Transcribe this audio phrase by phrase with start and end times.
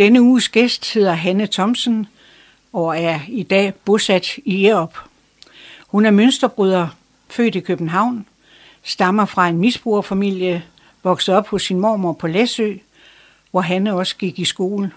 [0.00, 2.06] Denne uges gæst hedder Hanne Thomsen
[2.72, 4.98] og er i dag bosat i Erup.
[5.86, 6.88] Hun er mønsterbryder,
[7.28, 8.26] født i København,
[8.82, 10.64] stammer fra en misbrugerfamilie,
[11.02, 12.74] voksede op hos sin mormor på Læsø,
[13.50, 14.92] hvor Hanne også gik i skole.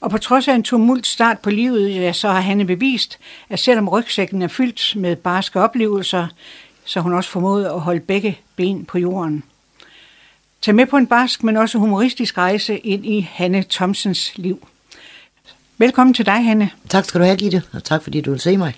[0.00, 3.60] Og på trods af en tumult start på livet, ja, så har Hanne bevist, at
[3.60, 6.26] selvom rygsækken er fyldt med barske oplevelser,
[6.84, 9.44] så hun også formået at holde begge ben på jorden.
[10.62, 14.68] Tag med på en barsk, men også humoristisk rejse ind i Hanne Thomsens liv.
[15.78, 16.70] Velkommen til dig, Hanne.
[16.88, 18.74] Tak skal du have, Gitte, og tak fordi du vil se mig.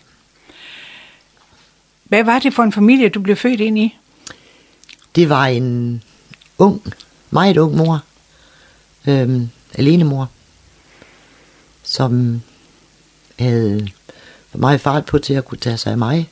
[2.05, 3.99] Hvad var det for en familie, du blev født ind i?
[5.15, 6.03] Det var en
[6.59, 6.83] ung,
[7.31, 8.05] meget ung mor,
[9.07, 10.31] øhm, alene mor,
[11.83, 12.43] som
[13.39, 13.89] havde
[14.51, 16.31] for meget fart på til at kunne tage sig af mig.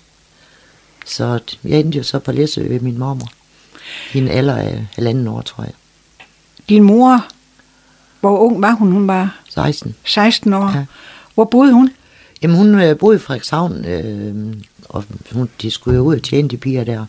[1.07, 3.42] Så jeg endte jo så på Læsø ved min mormor.
[4.15, 5.73] En alder af halvanden år, tror jeg.
[6.69, 7.27] Din mor,
[8.21, 8.93] hvor ung var hun?
[8.93, 9.95] Hun var 16.
[10.05, 10.77] 16 år.
[10.77, 10.85] Ja.
[11.35, 11.91] Hvor boede hun?
[12.43, 14.55] Jamen hun øh, boede i Frederikshavn, øh,
[14.89, 17.07] og hun, de skulle jo ud og tjene de piger der.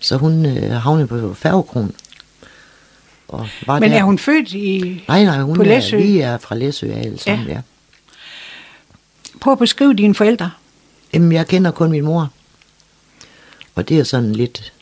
[0.00, 1.94] Så hun øh, havnede på Færgekron.
[3.28, 3.98] Og var Men der.
[3.98, 5.02] er hun født i...
[5.08, 5.96] Nej, nej, hun på er, Læsø?
[5.96, 7.46] vi er fra Læsø alle sammen.
[7.46, 7.52] Ja.
[7.52, 7.60] ja.
[9.40, 10.50] Prøv at beskrive dine forældre.
[11.14, 12.30] Jamen, jeg kender kun min mor.
[13.74, 14.72] Og det er sådan lidt...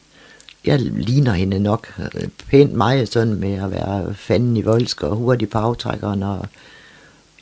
[0.69, 5.17] Jeg ligner hende nok øh, pænt meget sådan med at være fanden i voldsk og
[5.17, 6.47] hurtig på aftrækkeren og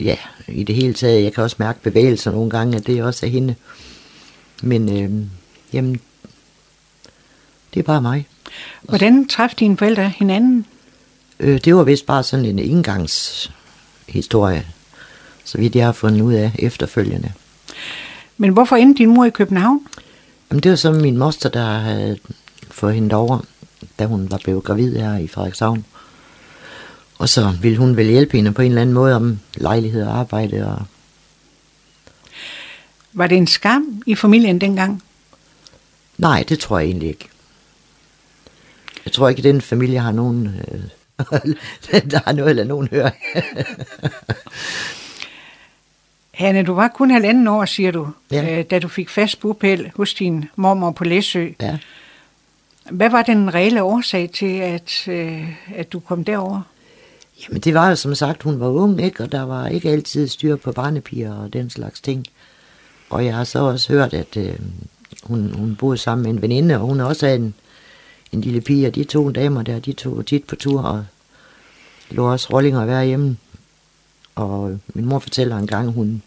[0.01, 0.17] ja,
[0.49, 1.25] i det hele taget.
[1.25, 3.55] Jeg kan også mærke bevægelser nogle gange, at det også er hende.
[4.63, 5.11] Men øh,
[5.73, 6.01] jamen,
[7.75, 8.27] det er bare mig.
[8.83, 10.67] Hvordan træffede dine forældre hinanden?
[11.41, 14.67] Øh, det var vist bare sådan en indgangshistorie,
[15.45, 17.33] så vidt jeg har fundet ud af efterfølgende.
[18.37, 19.87] Men hvorfor endte din mor i København?
[20.51, 22.19] Jamen, det var så min moster, der havde
[22.77, 23.39] fået hende over,
[23.99, 25.85] da hun var blevet gravid her i Frederikshavn.
[27.19, 30.19] Og så ville hun vel hjælpe hende på en eller anden måde om lejlighed og
[30.19, 30.67] arbejde.
[30.67, 30.83] Og...
[33.13, 35.03] Var det en skam i familien dengang?
[36.19, 37.29] Nej, det tror jeg egentlig ikke.
[39.05, 40.81] Jeg tror ikke, at den familie har nogen, øh,
[42.11, 43.11] der har noget eller nogen høre.
[46.35, 48.59] Hanne, du var kun halvanden år, siger du, Ja.
[48.59, 51.49] øh, da du fik fast bopæl hos din mormor på Læsø.
[51.61, 51.79] ja.
[52.91, 56.61] Hvad var den reelle årsag til, at, øh, at du kom derover?
[57.43, 59.23] Jamen det var jo som sagt, hun var ung, ikke?
[59.23, 62.27] og der var ikke altid styr på barnepiger og den slags ting.
[63.11, 64.59] Og jeg har så også hørt, at øh,
[65.23, 67.55] hun, hun boede sammen med en veninde, og hun også havde en,
[68.33, 71.05] en lille pige, og de to damer der, de tog tit på tur, og
[72.11, 73.37] lå også rollinger hver hjemme.
[74.35, 76.23] Og min mor fortæller en gang, hun,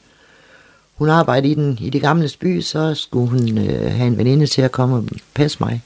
[0.95, 4.47] hun arbejdede i, den, i det gamle by, så skulle hun øh, have en veninde
[4.47, 5.81] til at komme og passe mig.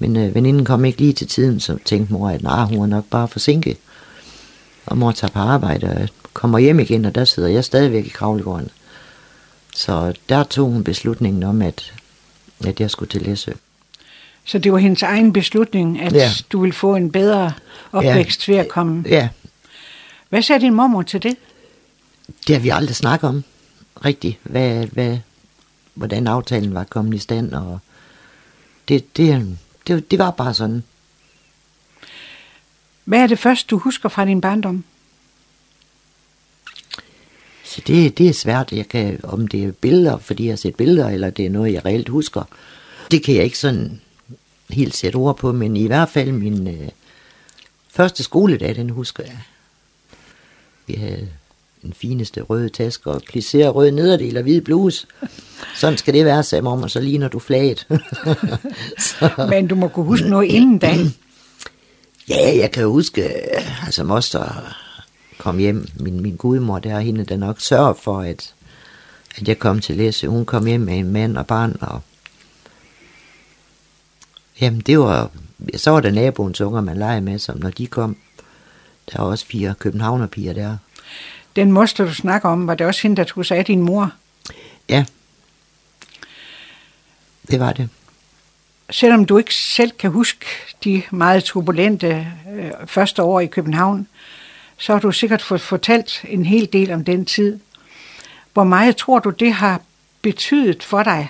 [0.00, 2.86] Men øh, veninden kom ikke lige til tiden, så tænkte mor, at nej, hun var
[2.86, 3.76] nok bare forsinket.
[4.86, 8.08] Og mor tager på arbejde og kommer hjem igen, og der sidder jeg stadigvæk i
[8.08, 8.68] kravlegården.
[9.74, 11.92] Så der tog hun beslutningen om, at,
[12.66, 13.52] at jeg skulle til Læsø.
[14.44, 16.30] Så det var hendes egen beslutning, at Ja.
[16.52, 17.52] du ville få en bedre
[17.92, 19.04] opvækst ved at komme.
[19.08, 19.28] Ja,
[20.28, 21.36] Hvad sagde din mormor til det?
[22.46, 23.44] det har vi aldrig snakket om
[24.04, 25.18] rigtigt, hvad, hvad,
[25.94, 27.52] hvordan aftalen var kommet i stand.
[27.52, 27.78] Og
[28.88, 29.56] det, det,
[29.86, 30.82] det, det var bare sådan.
[33.04, 34.84] Hvad er det første, du husker fra din barndom?
[37.64, 38.72] Så det, det er svært.
[38.72, 41.72] Jeg kan, om det er billeder, fordi jeg har set billeder, eller det er noget,
[41.72, 42.42] jeg reelt husker.
[43.10, 44.00] Det kan jeg ikke sådan
[44.70, 46.88] helt sætte ord på, men i hvert fald min øh,
[47.88, 49.38] første skoledag, den husker jeg.
[50.86, 51.28] Vi havde
[51.82, 55.06] den fineste røde taske og plisseret rød nederdel og hvid bluse.
[55.80, 57.86] Sådan skal det være, sagde mamma, så ligner du flaget.
[59.50, 60.96] Men du må kunne huske noget inden da.
[62.28, 64.74] Ja, jeg kan huske, øh, altså moster
[65.38, 68.54] kom hjem, min, min gudmor, der er hende, der nok sørger for, at,
[69.36, 70.26] at jeg kom til Læsø.
[70.26, 72.00] Hun kom hjem med en mand og barn, og
[74.60, 75.30] jamen det var,
[75.76, 78.16] så var der naboens unger, man legede med, som når de kom.
[79.12, 80.76] Der var også fire københavnerpiger der.
[81.56, 84.12] Den moster, du snakker om, var det også hende, der tog sig af din mor.
[84.88, 85.04] Ja,
[87.50, 87.88] det var det.
[88.90, 90.46] Selvom du ikke selv kan huske
[90.84, 94.06] de meget turbulente øh, første år i København,
[94.78, 97.58] så har du sikkert fået fortalt en hel del om den tid.
[98.52, 99.80] Hvor meget tror du, det har
[100.22, 101.28] betydet for dig,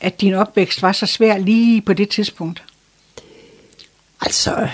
[0.00, 2.62] at din opvækst var så svær lige på det tidspunkt?
[4.20, 4.68] Altså,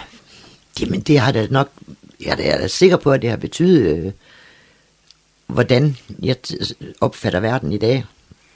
[0.80, 1.70] jamen det har da nok,
[2.20, 4.12] jeg er da- er sikker på, at det har betydet, øh,
[5.46, 6.36] hvordan jeg
[7.00, 8.04] opfatter verden i dag,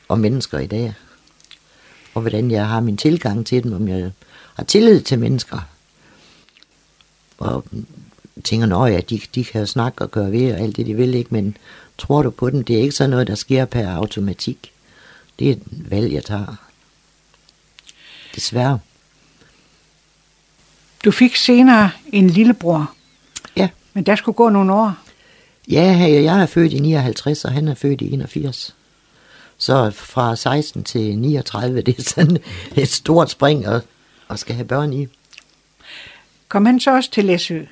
[0.09, 0.95] og mennesker i dag,
[2.17, 4.11] og hvordan jeg har min tilgang til dem, om jeg
[4.55, 5.69] har tillid til mennesker.
[7.39, 7.65] Og
[8.45, 10.95] tænker, at ja, de, de kan jo snakke og gøre ved og alt det, de
[10.95, 11.29] vil, ikke?
[11.35, 11.57] Men
[11.99, 12.63] tror du på den?
[12.63, 14.73] Det er ikke sådan noget, der sker per automatik.
[15.39, 16.57] Det er et valg, jeg tager.
[18.35, 18.79] Desværre.
[21.05, 22.95] Du fik senere en lillebror.
[23.57, 23.69] Ja.
[23.93, 24.95] Men der skulle gå nogle år.
[25.69, 28.76] Ja, jeg er født i 59, og han er født i 81.
[29.59, 32.39] Så fra 16 til 39, det er sådan
[32.77, 33.83] et stort spring at,
[34.31, 35.07] at skal have børn i.
[36.49, 37.63] Kom han så også til Læsø?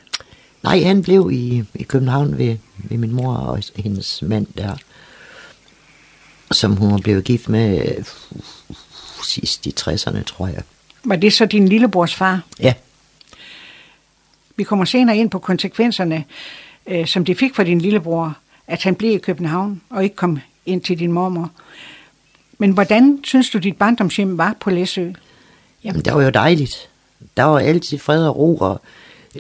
[0.63, 4.77] Nej, han blev i, i København ved, ved min mor og hendes mand der,
[6.51, 8.77] som hun blevet gift med uh,
[9.25, 10.63] sidst i 60'erne, tror jeg.
[11.05, 12.41] Var det så din lillebrors far?
[12.61, 12.75] Ja.
[14.57, 16.25] Vi kommer senere ind på konsekvenserne,
[16.87, 18.37] øh, som det fik for din lillebror,
[18.67, 21.51] at han blev i København og ikke kom ind til din mormor.
[22.59, 25.11] Men hvordan synes du, dit barndomshjem var på Læsø?
[25.85, 26.89] Jamen, det var jo dejligt.
[27.37, 28.81] Der var altid fred og ro, og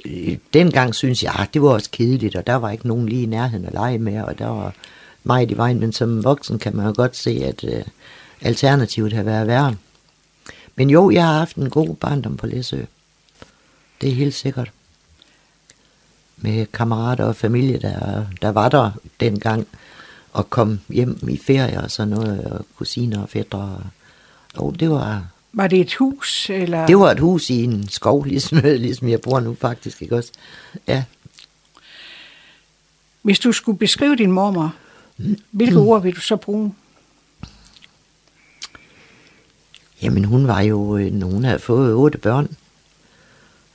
[0.04, 3.22] øh, dengang synes jeg, at det var også kedeligt, og der var ikke nogen lige
[3.22, 4.74] i nærheden at lege med, og der var
[5.24, 7.84] meget i vejen, men som voksen kan man jo godt se, at øh,
[8.40, 9.76] alternativet har været værre.
[10.76, 12.80] Men jo, jeg har haft en god barndom på Læsø.
[14.00, 14.70] Det er helt sikkert.
[16.36, 19.66] Med kammerater og familie, der, der var der dengang,
[20.34, 23.80] og kom hjem i ferie og sådan noget, og kusiner og fædre.
[24.54, 26.50] Og det var, Var det et hus?
[26.50, 26.86] Eller?
[26.86, 30.32] det var et hus i en skov, ligesom, ligesom jeg bor nu faktisk, ikke også?
[30.88, 31.04] Ja,
[33.22, 34.74] Hvis du skulle beskrive din mormor,
[35.50, 36.74] hvilke ord vil du så bruge?
[40.02, 42.56] Jamen hun var jo, øh, hun havde fået otte børn,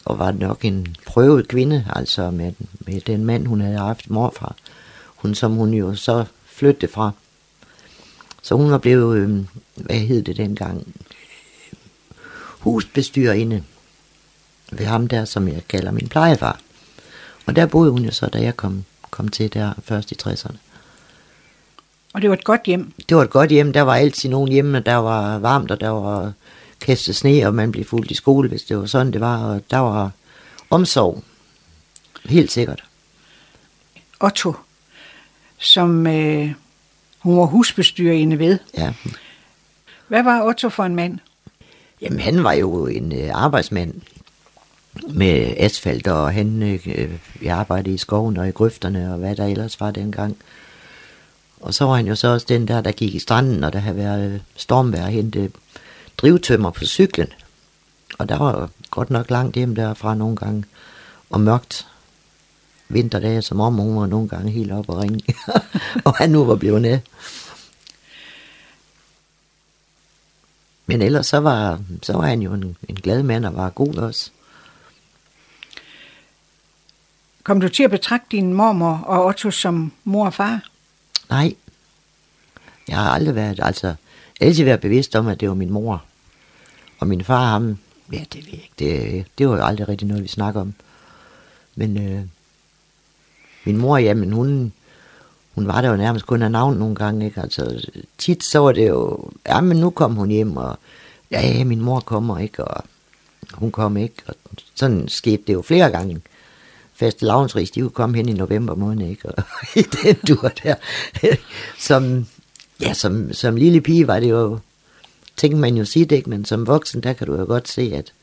[0.06, 4.56] og var nok en prøvet kvinde, altså med, med den mand, hun havde haft morfar.
[5.15, 6.25] Hun, som hun jo så
[6.59, 7.11] flyttede fra.
[8.41, 9.45] Så hun var blevet, øh,
[9.75, 10.95] hvad hed det dengang,
[12.59, 13.63] husbestyrerinde
[14.71, 16.59] ved ham der, som jeg kalder min plejefar.
[17.45, 20.56] Og der boede hun jo så, da jeg kom, kom til der først i 60'erne.
[22.13, 22.94] Og det var et godt hjem.
[23.09, 23.73] Det var et godt hjem.
[23.73, 26.33] Der var altid nogen hjemme, der var varmt, og der var
[26.81, 29.45] kastet sne, og man blev fuldt i skole, hvis det var sådan, det var.
[29.45, 30.11] Og der var
[30.69, 31.23] omsorg.
[32.25, 32.83] Helt sikkert.
[34.19, 34.53] Otto,
[35.59, 36.53] som øh,
[37.19, 38.59] hun var husbestyrerinde ved.
[38.77, 38.94] Ja.
[40.07, 41.19] Hvad var Otto for en mand?
[42.01, 43.94] Jamen, han var jo en øh, arbejdsmand
[45.09, 47.09] med asfalt, og han øh,
[47.41, 50.38] jeg arbejdede i skoven og i grøfterne, og hvad der ellers var dengang.
[51.61, 53.79] Og så var han jo så også den der, der gik i stranden, og der
[53.79, 55.51] havde været stormvejr og hente
[56.17, 57.27] drivtømmer på cyklen.
[58.17, 60.63] Og der var godt nok langt hjem derfra nogle gange,
[61.29, 61.88] og mørkt
[62.89, 65.36] vinterdage, som om hun var nogle gange helt op og ringe,
[66.06, 67.01] og han nu var blevet af.
[70.86, 73.95] Men ellers så var, så var han jo en, en glad mand og var god
[73.95, 74.31] også.
[77.44, 80.69] Kom du til at betragte din mormor og Otto som mor og far?
[81.30, 81.53] Nej,
[82.88, 83.95] jeg har aldrig været, altså,
[84.42, 86.03] altid været bevidst om, at det var min mor.
[87.00, 87.77] Og min far, ham,
[88.12, 90.74] ja, det ved jeg ikke, det, det var jo aldrig rigtig noget, vi snakker om.
[91.75, 92.21] Men øh,
[93.65, 94.73] min mor, jamen, hun,
[95.56, 97.41] hun var der jo nærmest kun af navn nogle gange, ikke?
[97.41, 100.79] Altså, tit så var det jo, ja, men nu kom hun hjem, og
[101.31, 102.83] ja, ja, min mor kommer ikke, og
[103.53, 104.35] hun kom ikke, og
[104.75, 106.21] sådan skete det jo flere gange.
[106.94, 109.30] Faste lavnsris, de kunne komme hen i november måned, ikke?
[109.30, 109.44] Og
[109.75, 110.75] i den tur der.
[111.80, 112.25] som,
[112.81, 114.59] ja, som, som lille pige var det jo,
[115.37, 116.30] tænker man jo sit, ikke?
[116.30, 118.13] Men som voksen, der kan du jo godt se, at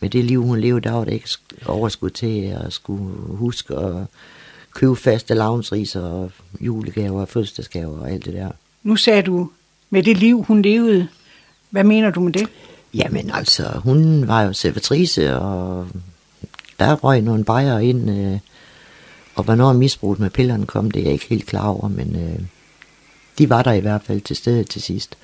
[0.00, 1.28] med det liv, hun levede, der var det ikke
[1.66, 4.06] overskud til at skulle huske at
[4.74, 8.50] købe faste lavnsris og julegaver og fødselsdagsgaver og alt det der.
[8.82, 9.50] Nu sagde du,
[9.90, 11.08] med det liv, hun levede.
[11.70, 12.48] Hvad mener du med det?
[12.94, 15.86] Jamen altså, hun var jo servitrice, og
[16.78, 18.38] der røg nogle bajer ind, øh,
[19.34, 22.40] og hvornår misbruget med pillerne kom, det er jeg ikke helt klar over, men øh,
[23.38, 25.16] de var der i hvert fald til stede til sidst.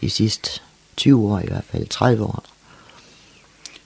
[0.00, 0.60] De sidste
[0.96, 2.44] 20 år i hvert fald, 30 år.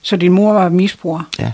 [0.01, 1.23] Så din mor var misbruger.
[1.39, 1.51] Ja.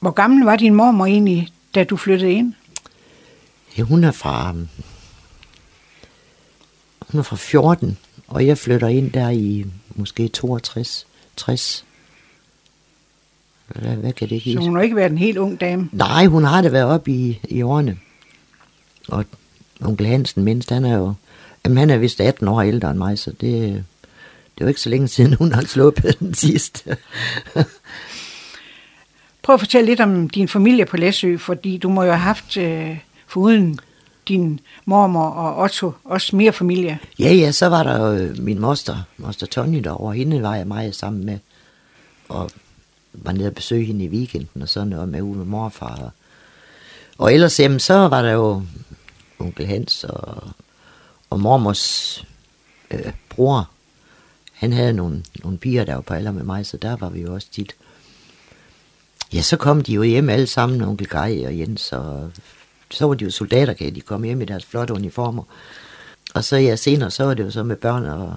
[0.00, 2.54] Hvor gammel var din mormor egentlig, da du flyttede ind?
[3.78, 4.52] ja hun er fra,
[7.08, 11.84] hun er fra 14, og jeg flytter ind der i måske 62, 60.
[13.66, 14.54] Hvad, hvad kan det give?
[14.54, 15.88] Så hun har ikke været en helt ung dame.
[15.92, 17.98] Nej, hun har det været op i, i årene.
[19.08, 19.24] Og
[19.80, 21.14] onkel Hansen mindst, han er jo...
[21.64, 24.80] Jamen, han er vist 18 år ældre end mig, så det, det er jo ikke
[24.80, 26.96] så længe siden, hun har sluppet den sidste.
[29.42, 32.56] Prøv at fortælle lidt om din familie på Læsø, fordi du må jo have haft,
[32.56, 33.80] øh, foruden
[34.28, 36.98] din mormor og Otto, også mere familie.
[37.18, 40.14] ja, ja, så var der jo min moster, moster Tonje derovre.
[40.14, 41.38] Hende var jeg meget sammen med.
[42.28, 42.50] Og
[43.12, 45.96] var nede og besøge hende i weekenden og sådan noget med ude med morfar.
[45.96, 46.10] Og,
[47.18, 48.62] og ellers, jamen, så var der jo
[49.38, 50.42] onkel Hans og,
[51.30, 52.24] og mormors
[52.90, 53.70] øh, bror.
[54.52, 57.20] Han havde nogle, nogle piger, der var på alder med mig, så der var vi
[57.20, 57.74] jo også tit.
[59.32, 62.30] Ja, så kom de jo hjem alle sammen, onkel Gej og Jens, og
[62.90, 65.42] så var de jo soldater, kan de kom hjem i deres flotte uniformer.
[66.34, 68.34] Og så ja, senere, så var det jo så med børn og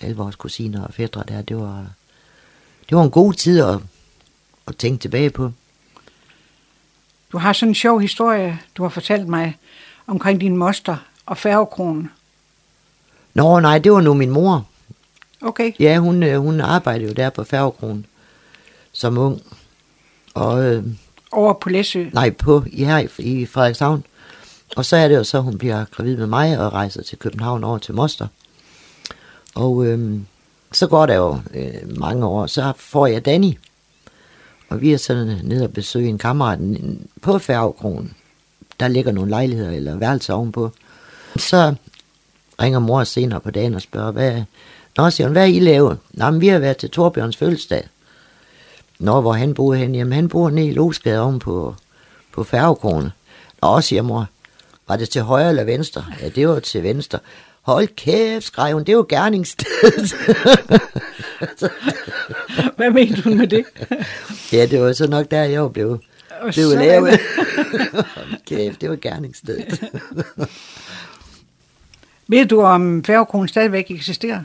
[0.00, 1.42] alle vores kusiner og fædre der.
[1.42, 1.86] Det var,
[2.88, 3.78] det var en god tid at,
[4.68, 5.52] at tænke tilbage på.
[7.32, 9.58] Du har sådan en sjov historie, du har fortalt mig,
[10.06, 12.10] omkring din moster og færgekronen.
[13.34, 14.66] Nå, nej, det var nu min mor.
[15.40, 15.72] Okay.
[15.80, 18.06] Ja, hun, øh, hun arbejdede jo der på færgekronen
[18.92, 19.42] som ung.
[20.34, 20.84] Og, øh,
[21.32, 22.06] Over på Læsø.
[22.12, 24.04] nej, på, i her i, i Frederikshavn.
[24.76, 27.64] Og så er det jo så, hun bliver gravid med mig og rejser til København
[27.64, 28.26] over til Moster.
[29.54, 30.20] Og øh,
[30.72, 33.58] så går der jo øh, mange år, så får jeg Danny.
[34.68, 36.58] Og vi er sådan nede og besøge en kammerat
[37.22, 38.14] på Færgekronen.
[38.80, 40.70] Der ligger nogle lejligheder eller værelser ovenpå.
[41.36, 41.74] Så
[42.62, 44.42] ringer mor senere på dagen og spørger, hvad,
[44.96, 45.98] Nå, siger hun, hvad I lavet?
[46.10, 47.88] Nå, men vi har været til Torbjørns fødselsdag.
[49.02, 49.94] Nå, hvor han bor hen?
[49.94, 51.74] Jamen, han bor nede i Losgade oven på,
[52.32, 53.12] på færgekrone.
[53.62, 54.26] Nå, siger mor,
[54.88, 56.04] var det til højre eller venstre?
[56.20, 57.18] Ja, det var til venstre.
[57.62, 60.14] Hold kæft, skreg hun, det er jo gerningsstedet.
[62.76, 63.64] Hvad mente hun med det?
[64.52, 66.00] ja, det var så nok der, jeg blevet,
[66.40, 67.20] Og blev lavet.
[68.14, 69.82] Hold kæft, det var gerningsstedet.
[72.28, 74.44] Ved du, om færgekronen stadigvæk eksisterer?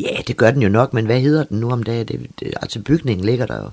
[0.00, 2.06] Ja, det gør den jo nok, men hvad hedder den nu om dagen?
[2.08, 3.70] Det, det, altså bygningen ligger der jo.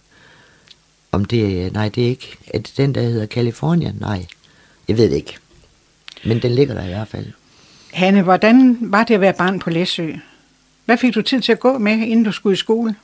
[1.12, 2.38] Om det, nej, det er ikke.
[2.48, 3.94] Er det den, der hedder California?
[4.00, 4.26] Nej,
[4.88, 5.38] jeg ved det ikke.
[6.26, 7.26] Men den ligger der i hvert fald.
[7.94, 10.12] Hanne, hvordan var det at være barn på Læsø?
[10.86, 12.96] Hvad fik du tid til at gå med, inden du skulle i skole?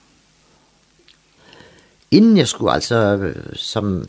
[2.11, 4.05] Inden jeg skulle altså som,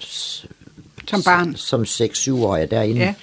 [1.09, 1.57] Som barn?
[1.57, 3.01] som 6-7 år derinde.
[3.01, 3.15] Ja.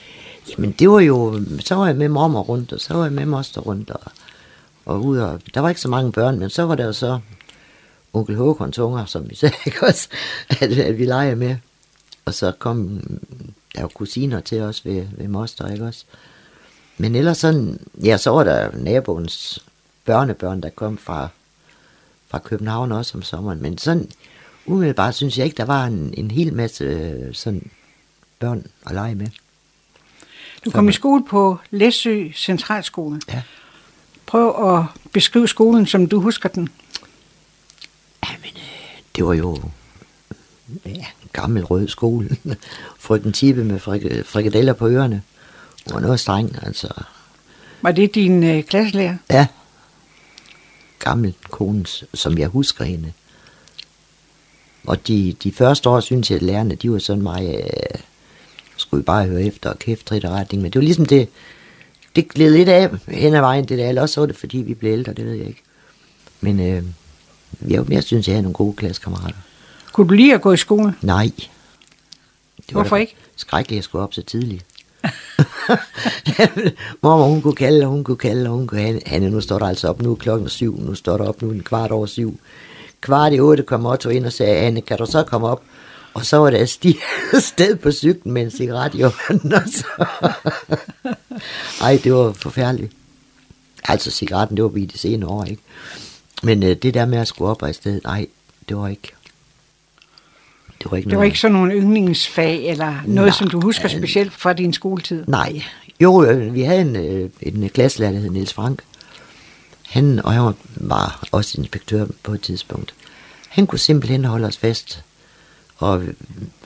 [0.49, 3.25] Jamen det var jo, så var jeg med mormor rundt, og så var jeg med
[3.25, 4.01] moster rundt, og,
[4.87, 7.19] og ud og, der var ikke så mange børn, men så var der jo så
[8.13, 10.09] onkel Håkons unger, som vi sagde, ikke også,
[10.49, 11.55] at, at vi legede med.
[12.25, 13.01] Og så kom
[13.75, 16.05] der jo kusiner til os ved, ved moster, ikke også.
[16.97, 19.59] Men ellers sådan, ja, så var der naboens
[20.05, 21.27] børnebørn, der kom fra,
[22.27, 23.61] fra København også om sommeren.
[23.61, 24.09] Men sådan,
[24.65, 27.71] umiddelbart synes jeg ikke, der var en, en hel masse øh, sådan
[28.39, 29.27] børn at lege med.
[30.65, 33.21] Du kom i skole på Læsø Centralskole.
[33.29, 33.41] Ja.
[34.27, 36.69] Prøv at beskrive skolen, som du husker den.
[38.29, 39.61] Jamen, øh, det var jo
[40.85, 42.37] ja, en gammel rød skole.
[42.99, 45.21] Frygten Tibe med frik- frikadeller på ørerne.
[45.85, 46.87] Hun var noget streng, altså.
[47.81, 49.17] Var det din øh, klasselærer?
[49.29, 49.47] Ja.
[50.99, 53.13] Gammel kones, som jeg husker hende.
[54.87, 57.99] Og de, de første år, synes jeg, at lærerne, de var sådan meget, øh,
[58.77, 60.61] skulle bare høre efter og kæft trit og retning.
[60.61, 61.29] Men det var ligesom det,
[62.17, 63.89] det gled lidt af hen ad vejen, det der.
[63.89, 65.61] Eller også så var det, fordi vi blev ældre, det ved jeg ikke.
[66.41, 66.83] Men øh,
[67.71, 69.37] jeg, jeg synes, jeg havde nogle gode klassekammerater.
[69.93, 70.95] Kunne du lide at gå i skole?
[71.01, 71.31] Nej.
[72.57, 73.15] Det Hvorfor ikke?
[73.35, 74.65] Skrækkeligt, at jeg skulle op så tidligt.
[77.01, 79.01] Mormor, hun kunne kalde, og hun kunne kalde, og hun kunne have.
[79.05, 81.47] Hanne, nu står der altså op, nu er klokken syv, nu står der op, nu
[81.47, 82.39] er den kvart over syv.
[83.01, 85.61] Kvart i otte kom Otto ind og sagde, Anne, kan du så komme op?
[86.17, 86.97] Og så var der sti
[87.39, 89.53] sted på cyklen med en cigaret i hånden.
[89.53, 90.07] og så-
[91.81, 92.93] Ej, det var forfærdeligt.
[93.83, 95.61] Altså, cigaretten, det var vi i de senere år, ikke?
[96.43, 98.27] Men øh, det der med at skulle op og i stedet, nej,
[98.69, 99.11] det var ikke.
[100.83, 101.27] Det var ikke Det var noget.
[101.27, 105.23] ikke sådan nogle yndlingsfag, eller noget, Nej, som du husker specielt fra din skoletid?
[105.27, 105.61] Nej.
[105.99, 108.81] Jo, øh, vi havde en, øh, en klasselærer, der hed Niels Frank.
[109.85, 112.93] Han, og han var også inspektør på et tidspunkt.
[113.49, 115.03] Han kunne simpelthen holde os fast.
[115.77, 116.03] Og,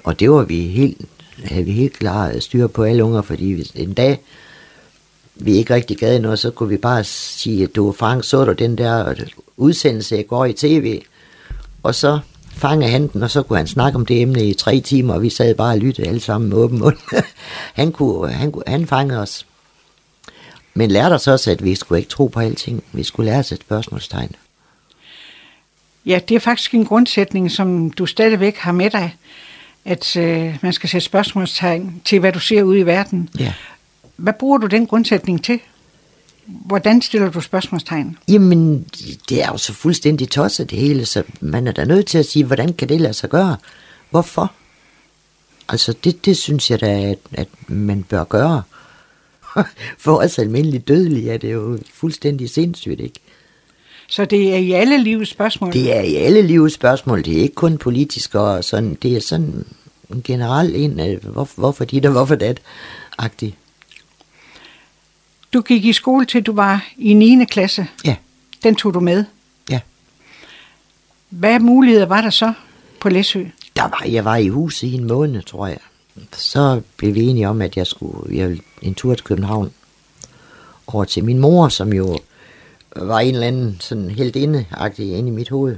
[0.04, 1.02] og det var vi helt,
[1.44, 4.20] havde vi helt klar styr på alle unger, fordi hvis en dag
[5.36, 8.52] vi ikke rigtig gad noget, så kunne vi bare sige, at du Frank, så du
[8.52, 9.16] den der øh,
[9.58, 11.02] udsendelse i går i tv,
[11.84, 12.20] og så
[12.52, 15.22] fangede han den, og så kunne han snakke om det emne i tre timer, og
[15.22, 16.98] vi sad bare og lyttede alle sammen med åben mund.
[17.74, 19.46] han, kunne, han, kunne, han fangede os.
[20.74, 22.84] Men lærte os også, at vi skulle ikke tro på alting.
[22.92, 24.36] Vi skulle lære os et spørgsmålstegn.
[26.06, 29.16] Ja, det er faktisk en grundsætning, som du stadigvæk har med dig,
[29.86, 33.30] at øh, man skal sætte spørgsmålstegn til, hvad du ser ude i verden.
[33.40, 33.54] Ja.
[34.16, 35.60] Hvad bruger du den grundsætning til?
[36.46, 38.18] Hvordan stiller du spørgsmålstegn?
[38.28, 38.86] Jamen,
[39.30, 42.26] det er jo så fuldstændig tosset det hele, så man er da nødt til at
[42.26, 43.58] sige, hvordan kan det lade sig gøre?
[44.10, 44.52] Hvorfor?
[45.70, 48.64] Altså, det, det synes jeg da, at, at man bør gøre.
[50.04, 53.20] For os almindelige dødelige er det jo fuldstændig sindssygt, ikke?
[54.12, 55.74] Så det er i alle livets spørgsmål?
[55.74, 57.26] Det er i alle livets spørgsmål.
[57.26, 58.98] Det er ikke kun politisk og sådan.
[59.02, 59.66] Det er sådan
[60.24, 62.62] generelt en af, hvor, hvorfor dit og hvorfor dat,
[63.18, 63.56] agtigt.
[65.54, 67.46] Du gik i skole til du var i 9.
[67.46, 67.88] klasse.
[68.06, 68.16] Ja.
[68.64, 69.26] Den tog du med.
[69.70, 69.80] Ja.
[71.30, 72.54] Hvad muligheder var der så
[73.00, 73.44] på Læsø?
[73.76, 75.80] Der var, jeg var i huset i en måned, tror jeg.
[76.32, 79.72] Så blev vi enige om, at jeg skulle jeg ville en tur til København
[80.88, 82.20] over til min mor, som jo
[82.96, 85.76] var en eller anden sådan helt indeagtig inde i mit hoved.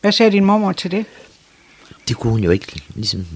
[0.00, 1.04] Hvad sagde din mormor til det?
[2.08, 3.26] Det kunne hun jo ikke ligesom...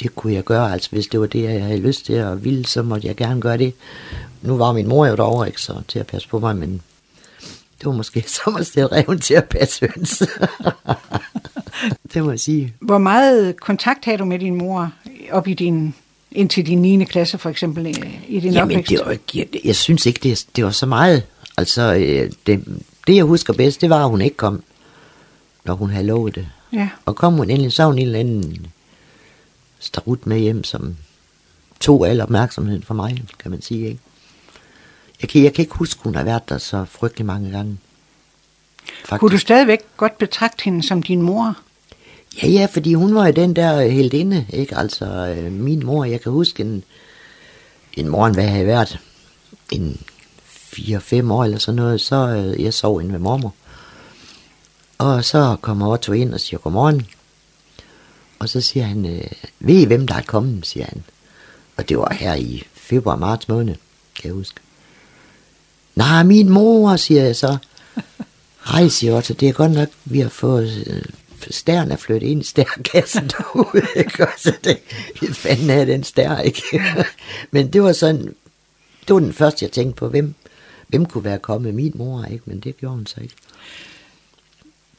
[0.00, 2.66] Det kunne jeg gøre, altså hvis det var det, jeg havde lyst til og ville,
[2.66, 3.74] så måtte jeg gerne gøre det.
[4.42, 6.82] Nu var min mor jo derovre ikke så til at passe på mig, men
[7.78, 10.22] det var måske som at stille reven til at passe høns.
[12.14, 12.74] det må jeg sige.
[12.80, 14.92] Hvor meget kontakt havde du med din mor
[15.30, 15.94] op i din,
[16.32, 17.04] indtil din 9.
[17.04, 17.86] klasse for eksempel
[18.28, 18.90] i din Jamen, opvækst?
[18.90, 21.22] det var, jeg, jeg synes ikke, det, det var så meget.
[21.56, 24.62] Altså, øh, det, det jeg husker bedst, det var, at hun ikke kom,
[25.64, 26.48] når hun havde lovet det.
[26.72, 26.88] Ja.
[27.04, 28.66] Og kom hun endelig, så hun en eller anden
[29.78, 30.96] starut med hjem, som
[31.80, 34.00] tog al opmærksomheden fra mig, kan man sige, ikke?
[35.20, 37.78] Jeg kan, jeg kan ikke huske, hun har været der så frygtelig mange gange.
[39.04, 39.20] Faktisk.
[39.20, 41.56] Kunne du stadigvæk godt betragte hende som din mor?
[42.42, 44.76] Ja, ja, fordi hun var jo den der helt inde, ikke?
[44.76, 46.82] Altså, øh, min mor, jeg kan huske en,
[47.92, 48.98] en morgen, hvad jeg havde været,
[49.72, 50.00] en
[50.78, 53.54] 4-5 år eller sådan noget, så øh, jeg sov inde ved mormor.
[54.98, 57.06] Og så kommer Otto ind og siger godmorgen.
[58.38, 59.30] Og så siger han, øh,
[59.60, 61.04] ved I hvem der er kommet, siger han.
[61.76, 63.74] Og det var her i februar-marts måned,
[64.14, 64.60] kan jeg huske.
[65.94, 67.56] Nej, min mor, siger jeg så.
[68.66, 71.02] Hej, siger Otto, det er godt nok, vi har fået øh,
[71.50, 74.22] stæren er flyttet ind i stærkassen derude, ikke?
[74.22, 74.78] Og så det,
[75.20, 76.62] hvad fanden er den stær, ikke?
[77.50, 78.34] Men det var sådan,
[79.08, 80.34] det var den første, jeg tænkte på, hvem,
[80.88, 82.42] hvem kunne være kommet min mor, ikke?
[82.46, 83.34] Men det gjorde hun så ikke.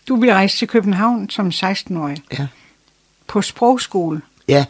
[0.08, 2.48] Du ville rejse til København som 16-årig Ja.
[3.27, 4.22] på sprogskole.
[4.48, 4.65] Ja.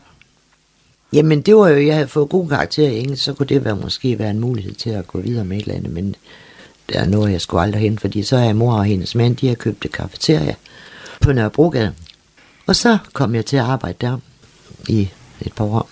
[1.13, 3.75] Jamen, det var jo, jeg havde fået god karakter i engelsk, så kunne det være,
[3.75, 6.15] måske være en mulighed til at gå videre med et eller andet, men
[6.89, 9.47] der er noget, jeg skulle aldrig hen, fordi så har mor og hendes mand, de
[9.47, 10.55] har købt et kafeteria
[11.21, 11.93] på Nørrebrogade.
[12.65, 14.17] Og så kom jeg til at arbejde der
[14.89, 15.09] i
[15.41, 15.89] et par år.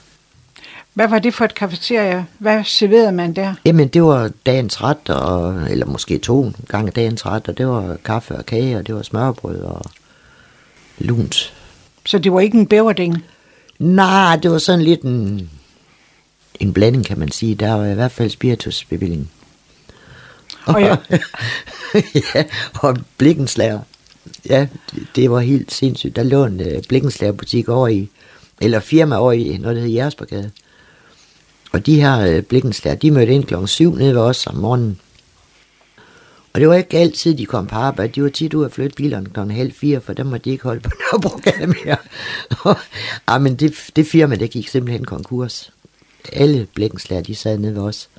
[0.95, 2.25] Hvad var det for et kafeteria?
[2.39, 3.53] Hvad serverede man der?
[3.65, 7.97] Jamen, det var dagens ret, og, eller måske to gange dagens ret, og det var
[8.05, 9.81] kaffe og kage, og det var smørbrød og
[10.97, 11.53] lunt.
[12.05, 13.23] Så det var ikke en bæverding?
[13.79, 15.49] Nej, det var sådan lidt en,
[16.59, 17.55] en blanding, kan man sige.
[17.55, 19.31] Der var i hvert fald spiritusbevilling.
[20.65, 20.95] Og ja.
[22.35, 22.43] ja,
[22.81, 23.79] og blikkenslager.
[24.49, 26.15] Ja, det, det var helt sindssygt.
[26.15, 28.09] Der lå en uh, blikkenslagerbutik over i,
[28.61, 30.51] eller firma over i noget, der hed Jersbergade.
[31.75, 34.99] Og de her uh, blikkenslager, de mødte ind klokken 7 nede ved os om morgenen.
[36.53, 38.13] Og det var ikke altid, de kom på arbejde.
[38.13, 40.63] De var tit ude at flytte bilerne klokken halv fire, for der måtte de ikke
[40.63, 41.97] holde på Nørrebrogade mere.
[43.27, 45.71] ah, men det, det firma, det gik simpelthen konkurs.
[46.33, 48.09] Alle blikkenslager, de sad nede ved os.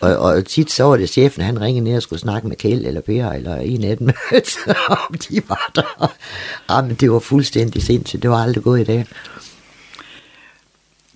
[0.00, 2.86] Og, og tit så var det chefen, han ringede ned og skulle snakke med Kjell
[2.86, 4.08] eller Per eller en af dem,
[5.08, 6.14] om de var der.
[6.68, 8.22] Ah, men det var fuldstændig sindssygt.
[8.22, 9.06] Det var aldrig gået i dag.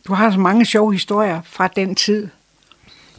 [0.06, 2.28] Du har så mange sjove historier fra den tid.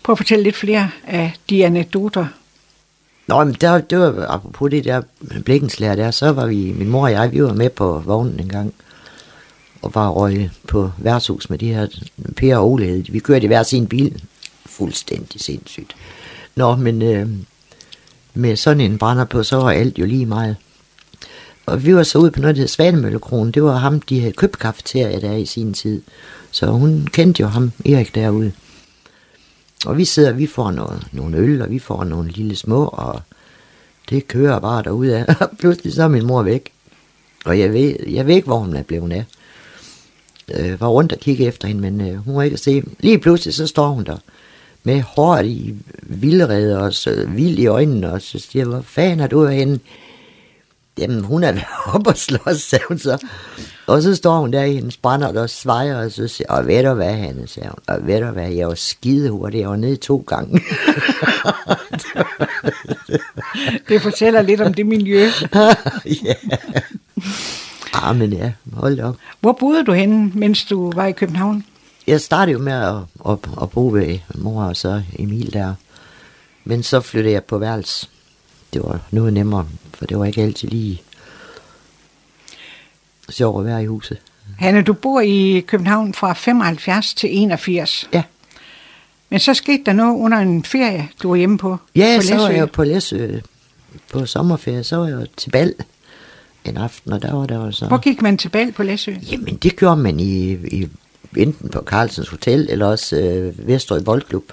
[0.03, 2.25] Prøv at fortælle lidt flere af de anekdoter.
[3.27, 5.01] Nå, men der, det var apropos det der
[5.45, 8.49] blikkenslærer der, så var vi, min mor og jeg, vi var med på vognen en
[8.49, 8.73] gang,
[9.81, 11.87] og var røg på værtshus med de her
[12.35, 13.05] Per og Ole.
[13.09, 14.23] Vi kørte i hver sin bil.
[14.65, 15.95] Fuldstændig sindssygt.
[16.55, 17.29] Nå, men øh,
[18.33, 20.55] med sådan en brænder på, så var alt jo lige meget.
[21.65, 23.51] Og vi var så ude på noget, der hed Svanemøllekronen.
[23.51, 26.01] Det var ham, de havde købt kafeteria der i sin tid.
[26.51, 28.51] Så hun kendte jo ham, Erik, derude.
[29.85, 33.21] Og vi sidder, vi får noget, nogle øl, og vi får nogle lille små, og
[34.09, 35.35] det kører bare derude af.
[35.59, 36.71] Pludselig så er min mor væk.
[37.45, 39.25] Og jeg ved, jeg ved ikke, hvor hun er blevet af.
[40.53, 42.83] Øh, var rundt og kigge efter hende, men øh, hun var ikke at se.
[42.99, 44.17] Lige pludselig så står hun der
[44.83, 49.19] med håret i vildrede og så vild i øjnene, og så siger jeg, hvor fanden
[49.19, 49.79] er du henne?
[51.01, 51.53] Jamen, hun er
[51.93, 53.17] oppe og slås, sagde hun så.
[53.87, 56.83] Og så står hun der i hendes brænder og svejer, og så siger og ved
[56.83, 57.79] du hvad, Hanne, sagde hun.
[57.87, 60.61] Og ved du hvad, jeg var skide hurtigt, jeg var nede to gange.
[63.89, 65.29] Det fortæller lidt om det miljø.
[66.25, 66.33] ja.
[67.93, 69.15] Ah, men ja, hold op.
[69.39, 71.65] Hvor boede du henne, mens du var i København?
[72.07, 72.95] Jeg startede jo med at,
[73.29, 75.73] at, at bo ved mor og så Emil der.
[76.63, 78.07] Men så flyttede jeg på værelse.
[78.73, 81.01] Det var noget nemmere, for det var ikke altid lige
[83.29, 84.17] sjovt at være i huset.
[84.59, 88.09] Hanne, du bor i København fra 75 til 81.
[88.13, 88.23] Ja.
[89.29, 91.77] Men så skete der noget under en ferie, du var hjemme på.
[91.95, 93.39] Ja, på så var jeg på Læsø
[94.11, 95.73] på sommerferie, så var jeg til bal
[96.65, 97.85] en aften, og der var der var så...
[97.85, 99.13] Hvor gik man til bal på Læsø?
[99.31, 100.89] Jamen, det gjorde man i, i
[101.37, 104.43] enten på Carlsens Hotel, eller også øh, Vestrøg Boldklub.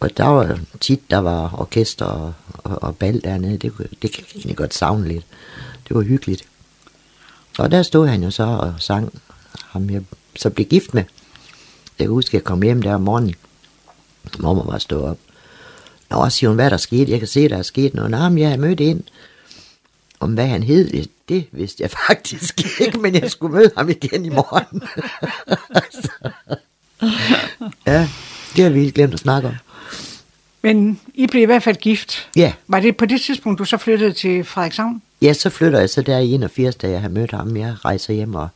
[0.00, 2.32] Og der var tit, der var orkester og,
[2.64, 3.58] og, og bal dernede.
[3.58, 3.72] Det,
[4.02, 5.24] det kan jeg egentlig godt savne lidt.
[5.88, 6.44] Det var hyggeligt.
[7.58, 9.12] Og der stod han jo så og sang
[9.64, 10.02] ham, jeg
[10.36, 11.04] så blev gift med.
[11.98, 13.34] Jeg kan huske, at jeg kom hjem der om morgenen.
[14.38, 15.18] Mormor var stået op.
[16.10, 17.10] Nå, siger hun, hvad der skete?
[17.12, 18.10] Jeg kan se, der er sket noget.
[18.10, 19.02] Nå, men jeg har mødt ind.
[20.20, 23.88] Om hvad han hed, det- det vidste jeg faktisk ikke, men jeg skulle møde ham
[23.88, 24.82] igen i morgen.
[25.74, 26.08] Altså.
[27.86, 28.08] ja,
[28.56, 29.54] det har vi helt glemt at snakke om.
[30.64, 32.28] Men I blev i hvert fald gift.
[32.36, 32.52] Ja.
[32.68, 35.02] Var det på det tidspunkt, du så flyttede til Frederikshavn?
[35.22, 37.56] Ja, så flytter jeg så der i 81, da jeg har mødt ham.
[37.56, 38.48] Jeg rejser hjem og,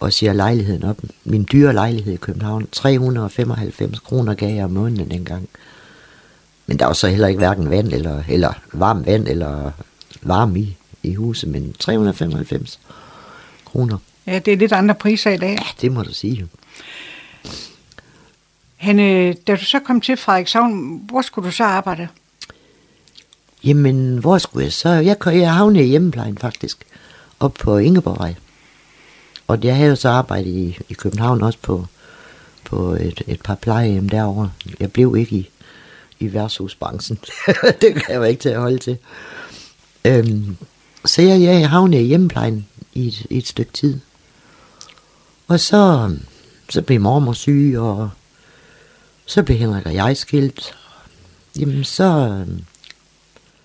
[0.00, 0.98] og siger lejligheden op.
[1.24, 2.68] Min dyre lejlighed i København.
[2.72, 5.48] 395 kroner gav jeg om måneden dengang.
[6.66, 9.70] Men der var så heller ikke hverken vand eller, eller varm vand eller
[10.22, 12.80] varme i, i huset, men 395
[13.64, 13.98] kroner.
[14.26, 15.50] Ja, det er lidt andre priser i dag.
[15.50, 16.48] Ja, det må du sige.
[18.82, 22.08] Hanne, øh, da du så kom til Frederikshavn, hvor skulle du så arbejde?
[23.64, 24.88] Jamen, hvor skulle jeg så?
[24.88, 26.78] Jeg, jeg havnede i hjemmeplejen faktisk,
[27.40, 28.34] op på Ingeborgvej.
[29.46, 31.86] Og jeg havde jo så arbejdet i, i København også på,
[32.64, 34.50] på et, et par plejehjem derovre.
[34.80, 35.50] Jeg blev ikke i,
[36.18, 37.18] i værtshusbranchen.
[37.80, 38.98] det kan jeg jo ikke til at holde til.
[40.04, 40.56] Øhm,
[41.04, 44.00] så jeg, jeg havnede i hjemmeplejen i et, i et stykke tid.
[45.48, 46.10] Og så,
[46.68, 48.10] så blev mormor syg, og
[49.32, 50.74] så blev Henrik og jeg skilt.
[51.58, 52.04] Jamen, så...
[52.04, 52.64] øhm,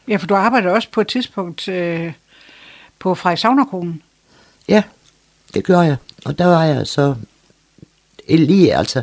[0.08, 2.13] Ja, for du arbejdede også på et tidspunkt øh,
[2.99, 4.01] på Frederikshavnerkronen.
[4.67, 4.84] Ja,
[5.53, 5.97] det gør jeg.
[6.25, 7.15] Og der var jeg så
[8.30, 9.01] lige, altså,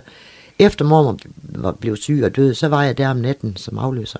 [0.58, 4.18] efter mormor var blevet syg og død, så var jeg der om natten som afløser.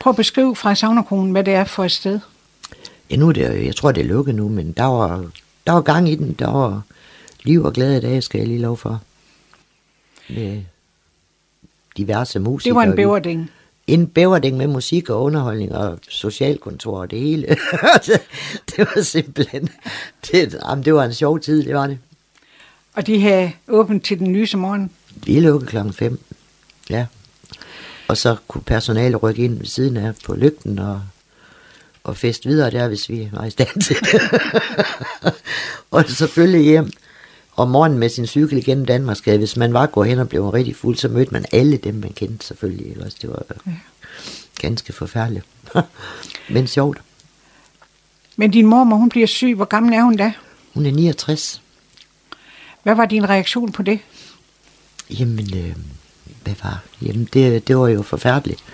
[0.00, 2.20] Prøv at beskrive Frederikshavnerkronen, hvad det er for et sted.
[3.10, 5.26] Ja, nu er det, jeg tror, det er lukket nu, men der var,
[5.66, 6.32] der var gang i den.
[6.32, 6.82] Der var
[7.42, 9.00] liv og glæde i dag, skal jeg lige lov for.
[10.28, 10.62] Med
[11.96, 12.80] diverse musikere.
[12.80, 13.50] Det var en bæverding.
[13.86, 17.46] En bæverding med musik og underholdning og socialkontor og det hele.
[18.06, 18.20] det,
[18.76, 19.68] det var simpelthen,
[20.32, 21.98] det, jamen, det var en sjov tid, det var det.
[22.94, 24.90] Og de havde åbent til den lyse morgen.
[25.26, 26.20] Vi lukkede klokken 5.
[26.90, 27.06] Ja.
[28.08, 31.02] Og så kunne personalet rykke ind ved siden af på lygten og,
[32.04, 34.20] og fest videre der, hvis vi var i stand til det.
[35.90, 36.90] og selvfølgelig hjem
[37.56, 39.38] om morgenen med sin cykel igennem Danmarksgade.
[39.38, 42.12] Hvis man var gået hen og blev rigtig fuld, så mødte man alle dem, man
[42.12, 43.04] kendte selvfølgelig.
[43.04, 43.16] Også?
[43.22, 43.72] Det var ja.
[44.60, 45.44] ganske forfærdeligt.
[46.54, 47.00] Men sjovt.
[48.36, 49.54] Men din mormor, hun bliver syg.
[49.56, 50.32] Hvor gammel er hun da?
[50.74, 51.62] Hun er 69.
[52.82, 53.98] Hvad var din reaktion på det?
[55.10, 55.76] Jamen, øh,
[56.44, 56.82] hvad var?
[57.02, 58.64] Jamen, det, det var jo forfærdeligt.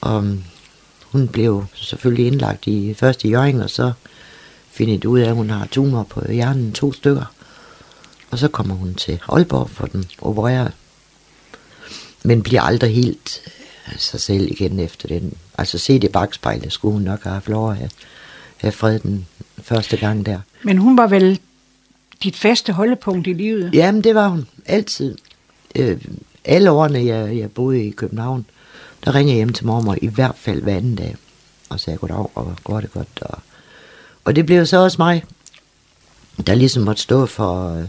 [0.00, 0.38] Og øh,
[1.04, 3.92] hun blev selvfølgelig indlagt i først i Jørgen, og så
[4.70, 7.24] finder det ud af, at hun har tumor på hjernen, to stykker.
[8.30, 10.72] Og så kommer hun til Aalborg for den opereret.
[12.22, 15.34] Men bliver aldrig helt øh, sig selv igen efter den.
[15.58, 17.90] Altså set i bagspejlet skulle hun nok have haft lov at have,
[18.56, 19.26] have fred den
[19.62, 20.40] første gang der.
[20.62, 21.40] Men hun var vel
[22.22, 23.74] dit faste holdepunkt i livet.
[23.74, 24.46] Jamen, det var hun.
[24.66, 25.18] Altid.
[25.74, 26.00] Øh,
[26.44, 28.46] alle årene, jeg, jeg boede i København,
[29.04, 31.16] der ringede jeg hjem til mormor i hvert fald hver anden dag.
[31.68, 33.08] Og sagde goddag, og går det godt.
[33.20, 33.38] Og,
[34.24, 35.24] og det blev så også mig,
[36.46, 37.84] der ligesom måtte stå for øh,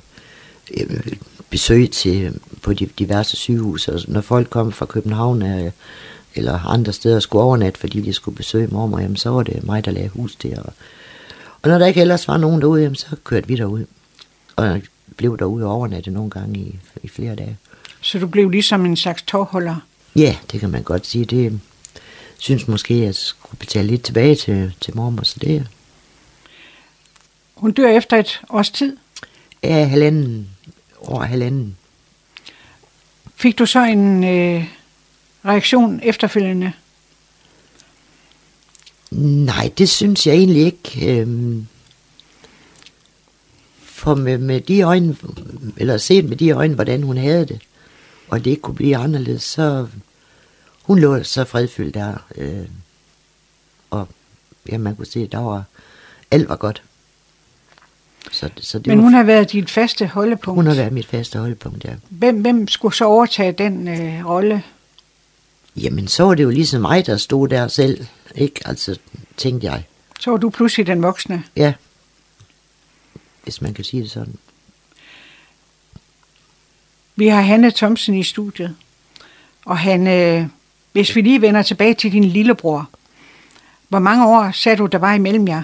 [1.50, 3.94] besøg til, på de diverse sygehuse.
[3.94, 5.72] Og når folk kom fra København øh,
[6.36, 9.64] eller andre steder og skulle overnatte, fordi de skulle besøge mormor, jamen, så var det
[9.64, 10.62] mig, der lagde hus der.
[10.62, 10.74] Og,
[11.62, 13.86] og når der ikke ellers var nogen derude, jamen, så kørte vi derud.
[14.56, 14.82] Og jeg
[15.18, 17.58] blev derude og overnatte nogle gange i, i flere dage.
[18.02, 19.76] Så du blev ligesom en slags tårholder.
[20.16, 21.26] Ja, det kan man godt sige.
[21.26, 21.60] Det
[22.38, 25.68] synes måske, at jeg skulle betale lidt tilbage til, til mormor, så det
[27.56, 28.98] Hun dør efter et års tid.
[29.62, 30.50] er halvanden
[31.02, 31.78] år, halvanden.
[33.36, 34.66] Fik du så en øh,
[35.46, 36.74] reaktion efterfølgende?
[39.12, 41.20] Nej, det synes jeg egentlig ikke.
[41.20, 41.68] Øhm,
[43.82, 45.16] for med, med de øjne,
[45.78, 47.60] eller set med de øjne, hvordan hun havde det,
[48.28, 49.88] og det ikke kunne blive anderledes, så
[50.84, 52.26] hun lå så fredfyldt der.
[52.36, 52.66] Øh,
[53.90, 54.08] og
[54.72, 55.64] ja, man kunne se, at der var,
[56.32, 56.84] alt var godt.
[58.32, 60.58] Så, så det Men var, hun har været dit faste holdepunkt.
[60.58, 61.94] hun har været mit faste holdpunkt, ja.
[62.10, 64.64] Hvem, hvem skulle så overtage den øh, rolle?
[65.76, 68.06] Jamen, så var det jo ligesom mig, der stod der selv,
[68.36, 68.62] ikke?
[68.66, 68.98] Altså,
[69.38, 69.84] tænkte jeg.
[70.20, 71.44] Så var du pludselig den voksne.
[71.56, 71.74] Ja.
[73.44, 74.36] Hvis man kan sige det sådan.
[77.16, 78.76] Vi har Hanne Thomsen i studiet.
[79.66, 80.46] Og han, øh,
[80.92, 82.90] hvis vi lige vender tilbage til din lillebror.
[83.90, 85.64] Hvor mange år sagde du, der var imellem jer?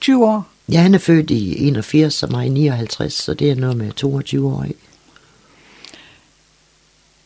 [0.00, 0.46] 20 år?
[0.72, 3.92] Ja, han er født i 81 og mig i 59, så det er noget med
[3.92, 4.80] 22 år, ikke?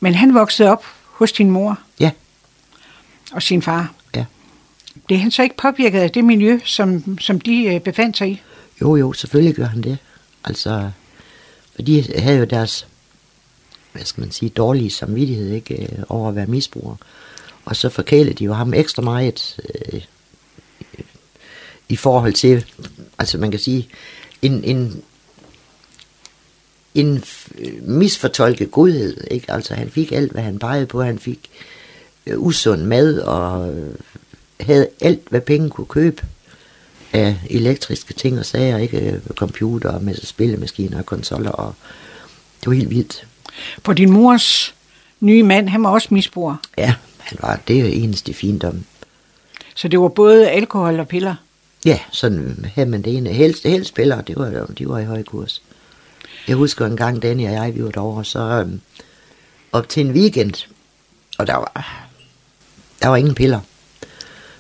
[0.00, 2.10] Men han voksede op hos din mor Ja,
[3.32, 3.94] og sin far.
[4.14, 4.24] ja.
[5.06, 8.42] Blev han så ikke påvirket af det miljø, som, som de øh, befandt sig i?
[8.80, 9.98] Jo, jo, selvfølgelig gør han det.
[10.44, 10.90] Altså,
[11.74, 12.86] for de havde jo deres,
[13.92, 16.96] hvad skal man sige, dårlige samvittighed, ikke, øh, over at være misbruger.
[17.64, 19.60] Og så forkælede de jo ham ekstra meget
[19.92, 20.02] øh,
[21.88, 22.64] i forhold til,
[23.18, 23.88] altså man kan sige,
[24.42, 25.02] en, en,
[26.94, 27.24] en
[27.82, 29.52] misfortolket godhed, ikke?
[29.52, 31.02] Altså han fik alt, hvad han pegede på.
[31.02, 31.50] Han fik
[32.26, 33.94] øh, usund mad og øh,
[34.60, 36.22] havde alt, hvad penge kunne købe
[37.12, 39.20] af elektriske ting og sager, ikke?
[39.34, 41.74] Computer med spillemaskiner og konsoller, og
[42.60, 43.26] det var helt vildt.
[43.84, 44.74] For din mors
[45.20, 46.56] nye mand, han var også misbruger.
[46.78, 48.84] Ja, han var det eneste findom.
[49.74, 51.34] Så det var både alkohol og piller.
[51.84, 53.30] Ja, sådan havde man det ene.
[53.30, 55.62] Helst, helst spillere, det var, de var i høj kurs.
[56.48, 58.80] Jeg husker en gang, Danny og jeg, vi var derovre, så øhm,
[59.72, 60.68] op til en weekend,
[61.38, 62.06] og der var,
[63.02, 63.60] der var ingen piller.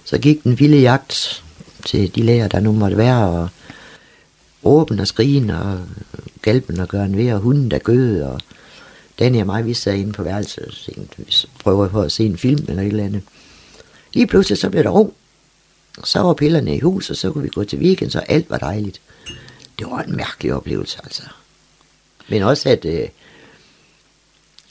[0.04, 1.44] Så gik den vilde jagt
[1.86, 3.48] til de læger, der nu måtte være, og
[4.64, 5.80] råben og skrigen, og
[6.42, 8.40] galpen og gøren ved, og hunden der gød, og
[9.18, 12.24] Danny og mig, vi sad inde på værelset, og tænkte, vi prøver på at se
[12.24, 13.22] en film eller et eller andet.
[14.12, 15.14] Lige pludselig så blev der ro.
[16.04, 18.58] Så var pillerne i hus, og så kunne vi gå til weekend, så alt var
[18.58, 19.00] dejligt.
[19.78, 21.22] Det var en mærkelig oplevelse, altså.
[22.28, 23.08] Men også, at øh,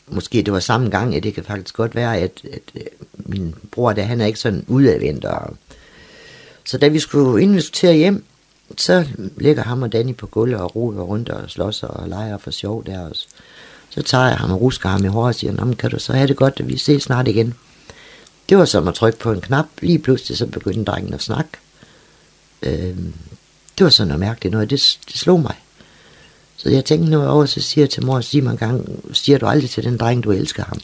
[0.08, 2.82] måske det var samme gang, at det kan faktisk godt være, at, at øh,
[3.14, 5.26] min bror, der, han er ikke sådan udadvendt.
[5.26, 5.58] Og,
[6.66, 8.24] så da vi skulle, inden vi skulle til at hjem,
[8.78, 9.08] så
[9.38, 12.86] ligger ham og Danny på gulvet og roer rundt og slås og leger for sjov
[12.86, 13.28] der også.
[13.90, 16.14] Så tager jeg ham og rusker ham i håret og siger, "Nå, kan du så
[16.14, 17.54] have det godt, at vi ses snart igen.
[18.52, 19.66] Det var som at trykke på en knap.
[19.82, 21.50] Lige pludselig så begyndte drengen at snakke.
[22.62, 22.98] Øh,
[23.78, 24.70] det var sådan noget mærkeligt noget.
[24.70, 25.56] Det, det slog mig.
[26.58, 29.38] Så jeg tænkte noget over, så siger jeg til mor, sig mig en gang, siger
[29.38, 30.80] du aldrig til den dreng, du elsker ham?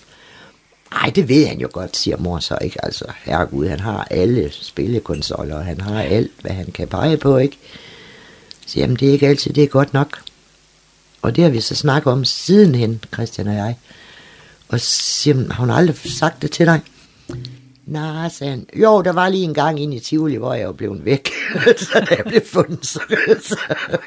[0.92, 2.86] Nej, det ved han jo godt, siger mor så, ikke?
[2.86, 7.38] Altså, herregud, han har alle spillekonsoller, og han har alt, hvad han kan pege på,
[7.38, 7.58] ikke?
[8.68, 10.22] Så jamen, det er ikke altid, det er godt nok.
[11.22, 13.78] Og det har vi så snakket om sidenhen, Christian og jeg.
[14.68, 16.82] Og siger han, har hun aldrig sagt det til dig?
[17.88, 18.66] Nej, sagde han.
[18.76, 21.30] Jo, der var lige en gang inde i Tivoli, hvor jeg var blevet væk.
[21.78, 23.00] så da jeg blev fundet, så,
[23.42, 23.58] så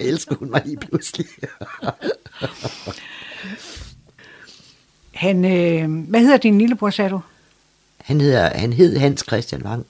[0.01, 1.27] elskede hun mig lige pludselig.
[5.15, 7.21] Han, øh, hvad hedder din lillebror, sagde du?
[8.11, 9.87] han, hedder, han hed Hans Christian Wang.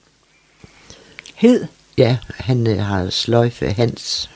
[1.35, 1.67] Hed.
[1.97, 4.29] Ja, han øh, har sløjfe Hans.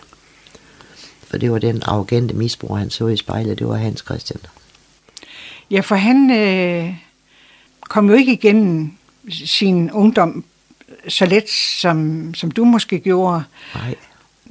[1.28, 3.60] For det var den arrogante misbrug, han så i spejlet.
[3.60, 4.40] Det var Hans Christian.
[5.72, 6.96] Ja, for han øh,
[7.82, 8.92] kom jo ikke igennem
[9.32, 10.44] sin ungdom
[11.08, 13.44] så let, som, som du måske gjorde.
[13.76, 13.96] Nej,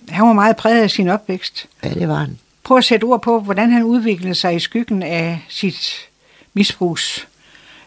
[0.09, 1.67] Han var meget præget af sin opvækst.
[1.85, 2.39] ja, det var han.
[2.65, 5.95] Prøv at sætte ord på, hvordan han udviklede sig i skyggen af sit
[6.55, 7.29] misbrugs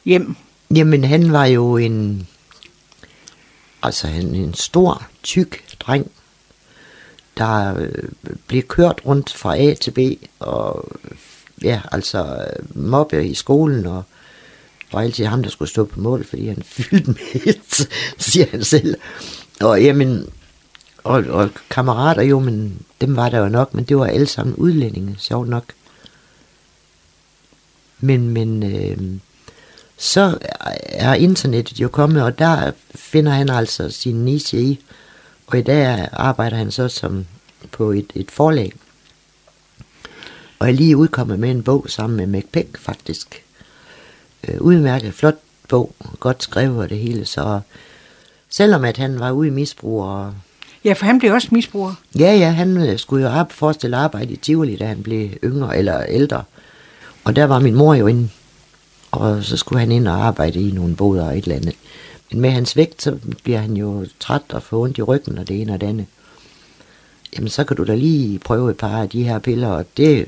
[0.05, 0.35] hjem.
[0.75, 2.27] Jamen, han var jo en...
[3.83, 6.11] Altså, han en stor, tyk dreng,
[7.37, 8.03] der øh,
[8.47, 9.99] blev kørt rundt fra A til B,
[10.39, 10.85] og
[11.63, 12.45] ja, altså
[12.75, 14.03] mobbe i skolen, og
[14.91, 18.63] var altid ham, der skulle stå på mål, fordi han fyldte med et, siger han
[18.63, 18.95] selv.
[19.61, 20.29] Og jamen,
[21.03, 24.55] og, og kammerater jo, men dem var der jo nok, men det var alle sammen
[24.55, 25.63] udlændinge, sjovt nok.
[27.99, 28.97] Men, men øh,
[29.97, 30.37] så
[30.83, 34.79] er internettet jo kommet, og der finder han altså sin niche i.
[35.47, 37.25] Og i dag arbejder han så som
[37.71, 38.73] på et, et forlag.
[40.59, 43.43] Og er lige udkommet med en bog sammen med McPeck faktisk.
[44.47, 45.35] Øh, udmærket, flot
[45.69, 47.25] bog, godt skrevet og det hele.
[47.25, 47.59] Så
[48.49, 50.33] selvom at han var ude i misbrug og
[50.83, 51.93] Ja, for han blev også misbruger.
[52.19, 55.77] Ja, ja, han øh, skulle jo op, forestille arbejde i Tivoli, da han blev yngre
[55.77, 56.43] eller ældre.
[57.23, 58.29] Og der var min mor jo inde,
[59.11, 61.75] og så skulle han ind og arbejde i nogle boder og et eller andet.
[62.31, 65.47] Men med hans vægt, så bliver han jo træt og får ondt i ryggen og
[65.47, 66.05] det ene og det andet.
[67.35, 70.27] Jamen, så kan du da lige prøve et par af de her piller, og det,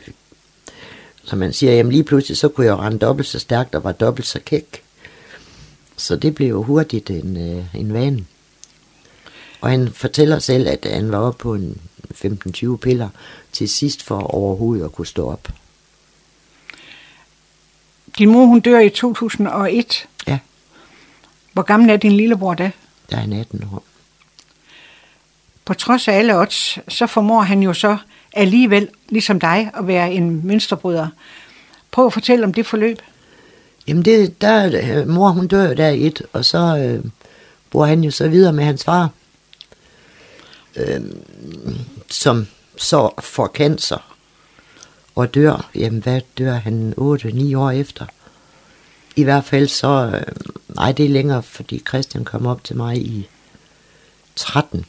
[1.24, 3.84] som man siger, jamen lige pludselig, så kunne jeg jo rende dobbelt så stærkt og
[3.84, 4.84] var dobbelt så kæk.
[5.98, 8.26] Så det blev jo hurtigt en, øh, en vane.
[9.62, 11.82] Og han fortæller selv, at han var oppe på en
[12.16, 13.10] 15-20 piller
[13.52, 15.48] til sidst for overhovedet at kunne stå op.
[18.18, 20.08] Din mor, hun dør i 2001.
[20.28, 20.40] Ja,
[21.54, 22.72] Hvor gammel er din lillebror da?
[23.10, 23.84] der er han 18 år.
[25.66, 27.98] På trods af alle odds, så formår han jo så
[28.34, 31.08] alligevel, ligesom dig, at være en mønsterbryder.
[31.92, 33.02] Prøv at fortælle om det forløb.
[33.88, 37.06] Jamen, det, der, øh, mor hun dør jo der i et, og så øh,
[37.70, 39.10] bor han jo så videre med hans far.
[40.76, 41.02] øh,
[42.10, 44.15] som så får cancer
[45.15, 48.06] og dør, jamen hvad dør han 8-9 år efter?
[49.15, 50.36] I hvert fald så, øh,
[50.76, 53.28] nej det er længere, fordi Christian kom op til mig i
[54.36, 54.86] 13.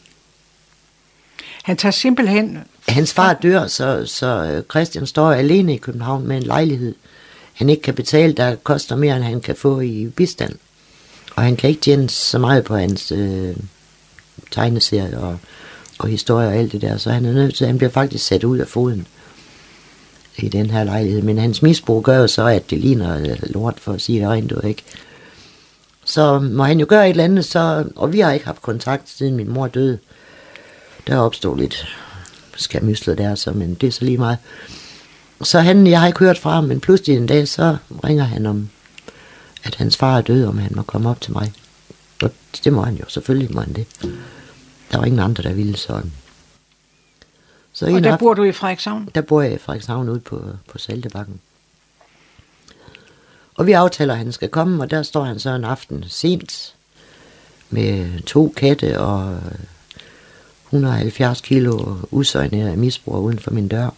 [1.62, 2.59] Han tager simpelthen...
[2.90, 6.94] Hans far dør, så, så øh, Christian står alene i København med en lejlighed,
[7.53, 10.55] han ikke kan betale, der koster mere, end han kan få i bistand.
[11.37, 13.57] Og han kan ikke tjene så meget på hans øh,
[14.50, 15.38] tegneserie og,
[15.98, 18.44] og historie og alt det der, så han er nødt til, han bliver faktisk sat
[18.44, 19.07] ud af foden
[20.37, 21.22] i den her lejlighed.
[21.22, 24.29] Men hans misbrug gør jo så, at det ligner øh, lort, for at sige det
[24.29, 24.83] rent ud, ikke?
[26.05, 29.09] Så må han jo gøre et eller andet, så, og vi har ikke haft kontakt,
[29.09, 29.98] siden min mor døde.
[31.07, 31.87] Der opstod lidt
[32.62, 34.38] skamyslet der, så, men det er så lige meget.
[35.42, 38.46] Så han, jeg har ikke hørt fra ham, men pludselig en dag, så ringer han
[38.46, 38.68] om,
[39.64, 41.53] at hans far er død, om han må komme op til mig.
[42.23, 42.31] Og
[42.64, 43.87] det må han jo, selvfølgelig må han det.
[44.92, 46.12] Der var ingen andre, der ville sådan.
[47.73, 49.09] Så og der aften, bor du i Frederikshavn?
[49.14, 51.40] Der bor jeg i Frederikshavn ude på, på Saltebakken.
[53.55, 56.75] Og vi aftaler, at han skal komme, og der står han så en aften sent
[57.70, 59.40] med to katte og
[60.70, 63.90] 170 kilo usøjne misbrug uden for min dør.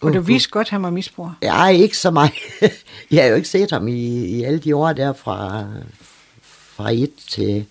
[0.00, 1.32] Og du vidste godt, at han var misbruger?
[1.42, 2.32] Ja, ikke så meget.
[3.10, 5.64] jeg har jo ikke set ham i, i alle de år der fra,
[6.42, 7.66] fra 1 til,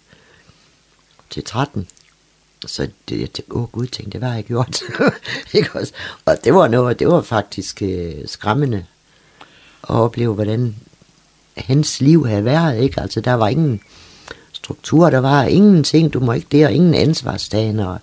[1.29, 1.88] til 13.
[2.65, 4.81] Så det, jeg tænkte, åh gud, tænkte, det var jeg gjort.
[5.53, 5.93] ikke også?
[6.25, 8.86] Og det var noget, det var faktisk øh, skræmmende
[9.84, 10.75] at opleve, hvordan
[11.58, 12.79] hans liv havde været.
[12.79, 13.01] Ikke?
[13.01, 13.81] Altså, der var ingen
[14.65, 17.97] struktur, der var ingenting, du må ikke det, og ingen ansvarsdagen, og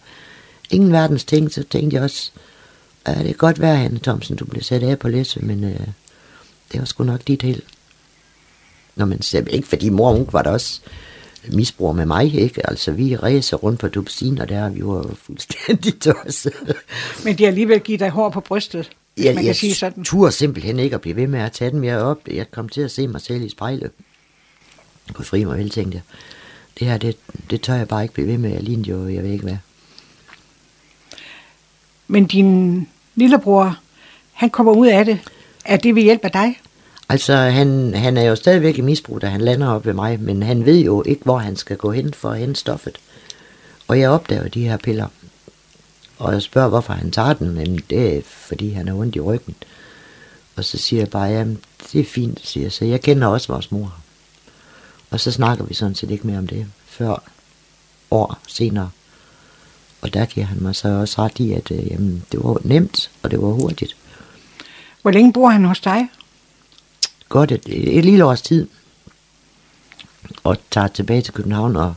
[0.71, 1.53] ingen verdens ting.
[1.53, 2.31] Så tænkte jeg også,
[3.07, 5.87] Ja, det kan godt være, Hanne Thomsen, du bliver sat af på læse, men øh,
[6.73, 7.63] det var sgu nok dit held.
[8.97, 10.81] Når man ser, ikke fordi mor og var der også
[11.49, 12.71] misbrug med mig, ikke?
[12.71, 16.53] Altså, vi ræser rundt på dupsiner der, vi var fuldstændig tosset.
[17.25, 20.05] Men de har alligevel givet dig hår på brystet, ja, man kan jeg sige sådan.
[20.05, 22.19] turde simpelthen ikke at blive ved med at tage den mere op.
[22.31, 23.91] Jeg kom til at se mig selv i spejlet.
[25.15, 26.03] På fri mig vel, tænkte jeg.
[26.79, 27.17] Det her, det,
[27.51, 28.51] det tør jeg bare ikke blive ved med.
[28.51, 29.57] Jeg lignede jo, jeg ved ikke hvad.
[32.09, 33.79] Men din lillebror,
[34.33, 35.19] han kommer ud af det.
[35.65, 36.61] Er det ved hjælp af dig?
[37.09, 40.43] Altså, han, han er jo stadigvæk i misbrug, da han lander op ved mig, men
[40.43, 42.99] han ved jo ikke, hvor han skal gå hen for at hente stoffet.
[43.89, 45.07] Og jeg opdager de her piller.
[46.19, 49.21] Og jeg spørger, hvorfor han tager den, men det er, fordi han er ondt i
[49.21, 49.55] ryggen.
[50.57, 51.59] Og så siger jeg bare, jamen,
[51.93, 52.73] det er fint, siger jeg.
[52.73, 54.02] Så jeg kender også vores mor.
[55.13, 57.23] Og så snakker vi sådan set ikke mere om det, før
[58.11, 58.91] år senere.
[60.01, 63.11] Og der giver han mig så også ret i, at øh, jamen, det var nemt,
[63.23, 63.97] og det var hurtigt.
[65.03, 66.09] Hvor længe bor han hos dig?
[67.29, 67.63] Godt et,
[67.99, 68.69] et lille års tid.
[70.45, 71.95] Og tager tilbage til København og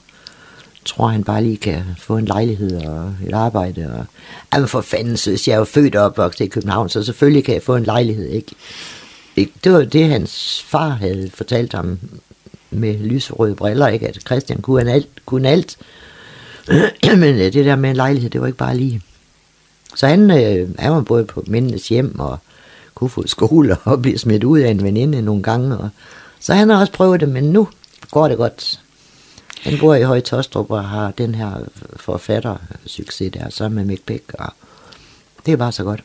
[0.85, 3.93] tror, han bare lige kan få en lejlighed og et arbejde.
[3.99, 4.05] Og,
[4.53, 7.53] jamen for fanden, så jeg er jo født og opvokset i København, så selvfølgelig kan
[7.53, 8.55] jeg få en lejlighed, ikke?
[9.63, 11.99] Det var det, hans far havde fortalt ham
[12.79, 14.07] med lyserøde briller, ikke?
[14.07, 15.07] At Christian kunne alt.
[15.25, 15.77] Kunne alt.
[17.21, 19.01] Men øh, det der med en lejlighed, det var ikke bare lige.
[19.95, 22.39] Så han, øh, han var både på mændenes hjem og
[22.95, 25.77] kunne få skole og blive smidt ud af en veninde nogle gange.
[25.77, 25.89] Og,
[26.39, 27.67] så han har også prøvet det, men nu
[28.11, 28.79] går det godt.
[29.61, 31.51] Han bor i Høje Tostrup og har den her
[31.95, 34.53] forfatter succes der sammen med Mick Beck, og
[35.45, 36.03] det er bare så godt.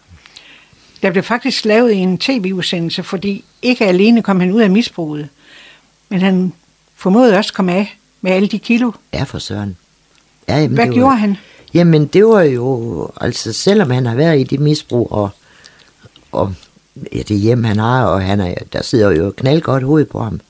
[1.02, 5.28] Der blev faktisk lavet en tv-udsendelse, fordi ikke alene kom han ud af misbruget,
[6.08, 6.52] men han
[7.00, 8.92] formåede også at komme af med alle de kilo.
[9.12, 9.76] Ja, for søren.
[10.48, 11.36] Ja, jamen, Hvad gjorde var, han?
[11.74, 15.30] Jamen, det var jo, altså selvom han har været i det misbrug, og,
[16.32, 16.54] og
[17.12, 20.40] ja, det hjem han har, og han er, der sidder jo knaldgodt hoved på ham.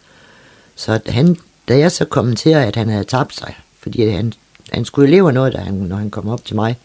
[0.76, 1.36] Så han,
[1.68, 4.32] da jeg så kommenterede, at han havde tabt sig, fordi han,
[4.72, 6.76] han skulle leve noget, da han, når han kom op til mig,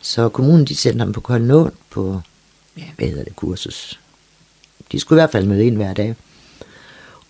[0.00, 2.20] så kommunen de sendte ham på Koldnål på,
[2.78, 4.00] ja, hvad hedder det, kursus.
[4.92, 6.14] De skulle i hvert fald møde ind hver dag.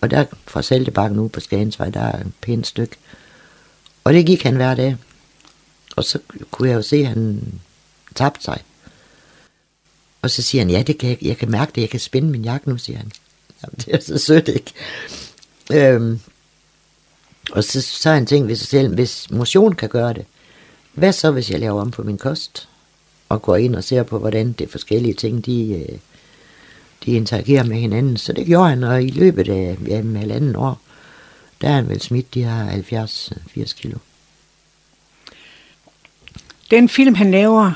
[0.07, 2.97] Og der fra Saltebakken ude på Skagensvej, der er et pænt stykke.
[4.05, 4.97] Og det gik han hver dag.
[5.97, 6.19] Og så
[6.51, 7.43] kunne jeg jo se, at han
[8.15, 8.63] tabte sig.
[10.23, 12.29] Og så siger han, ja, det kan jeg, jeg kan mærke det, jeg kan spænde
[12.29, 13.13] min jakke nu, siger han.
[13.63, 14.73] Jamen, det er så sødt, ikke?
[15.73, 16.21] Øhm,
[17.53, 20.25] og så, så har han tænkt ved sig selv, hvis motion kan gøre det,
[20.95, 22.69] hvad så, hvis jeg laver om på min kost?
[23.29, 25.99] Og går ind og ser på, hvordan det forskellige ting, de, øh,
[27.07, 28.17] de interagerer med hinanden.
[28.17, 30.81] Så det gjorde han, og i løbet af ja, halvanden år,
[31.61, 33.07] der er han vel smidt de her
[33.57, 33.99] 70-80 kilo.
[36.71, 37.73] Den film, han laver,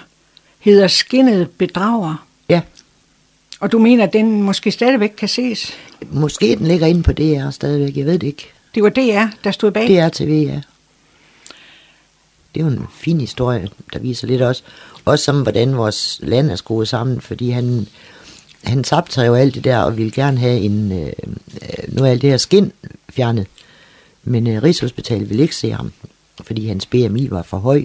[0.58, 2.26] hedder Skinnet Bedrager.
[2.48, 2.60] Ja.
[3.60, 5.72] Og du mener, at den måske stadigvæk kan ses?
[6.10, 8.48] Måske den ligger inde på DR stadigvæk, jeg ved det ikke.
[8.74, 9.88] Det var DR, der stod bag?
[9.88, 10.60] DR TV, ja.
[12.54, 14.62] det er jo en fin historie, der viser lidt også,
[15.04, 17.86] også som hvordan vores land er skruet sammen, fordi han,
[18.64, 21.12] han tabte sig jo alt det der, og ville gerne have en, øh,
[21.62, 22.72] øh, nu er alt det her skin
[23.10, 23.46] fjernet.
[24.24, 25.92] Men øh, Rigshospitalet ville ikke se ham,
[26.42, 27.84] fordi hans BMI var for høj.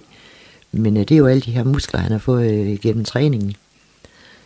[0.72, 3.56] Men øh, det er jo alle de her muskler, han har fået øh, gennem træningen.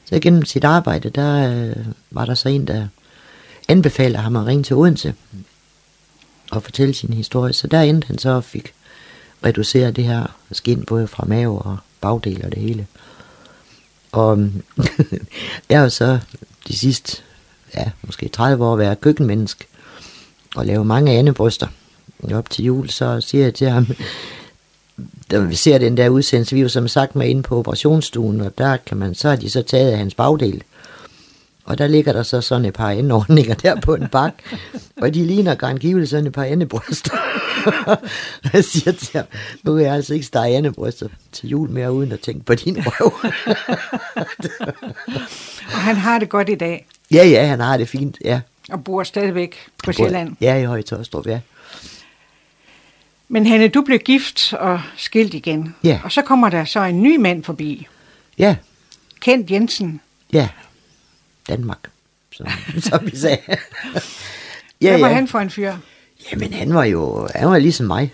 [0.06, 2.88] Så gennem sit arbejde, der øh, var der så en, der
[3.68, 5.14] anbefaler ham at ringe til Odense
[6.52, 7.54] og fortælle sin historie.
[7.54, 8.74] Så der endte han så og fik
[9.46, 12.88] reduceret det her skin, både fra mave og bagdel og det hele.
[14.12, 14.50] Og
[15.70, 16.20] jeg har så
[16.68, 17.22] de sidste,
[17.76, 19.66] ja, måske 30 år været køkkenmenneske
[20.56, 21.68] og lave mange andebryster.
[22.34, 23.88] Op til jul, så siger jeg til ham,
[25.32, 28.58] da vi ser den der udsendelse, vi var som sagt med inde på operationsstuen, og
[28.58, 30.64] der kan man, så har de så taget hans bagdel.
[31.70, 34.34] Og der ligger der så sådan et par endeordninger der på en bak,
[35.02, 37.18] og de ligner grangiveligt sådan et par endebryster.
[38.54, 39.26] jeg siger til ham,
[39.64, 42.78] nu kan jeg altså ikke stege endebryster til jul mere, uden at tænke på din
[42.86, 43.14] røv.
[45.74, 46.88] og han har det godt i dag.
[47.12, 48.42] Ja, ja, han har det fint, ja.
[48.72, 50.36] Og bor stadigvæk på Sjælland.
[50.42, 51.40] Ja, i Højtostrup, ja.
[53.28, 55.76] Men Hanne, du blev gift og skilt igen.
[55.84, 56.00] Ja.
[56.04, 57.88] Og så kommer der så en ny mand forbi.
[58.38, 58.56] Ja.
[59.22, 60.02] Kent Jensen.
[60.34, 60.50] Ja.
[61.48, 61.90] Danmark,
[62.32, 62.48] som,
[62.90, 63.38] som vi sagde.
[64.82, 65.14] ja, Hvad var ja.
[65.14, 65.74] han for en fyr?
[66.32, 68.14] Jamen, han var jo han var ligesom mig.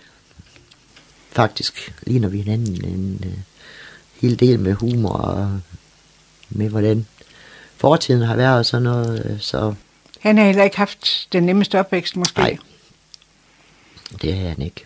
[1.31, 3.33] Faktisk ligner vi hinanden en uh,
[4.21, 5.61] hel del med humor og
[6.49, 7.05] med hvordan
[7.77, 9.25] fortiden har været og sådan noget.
[9.25, 9.73] Øh, så
[10.19, 12.39] han har heller ikke haft den nemmeste opvækst, måske?
[12.39, 12.57] Nej,
[14.21, 14.85] det har han ikke.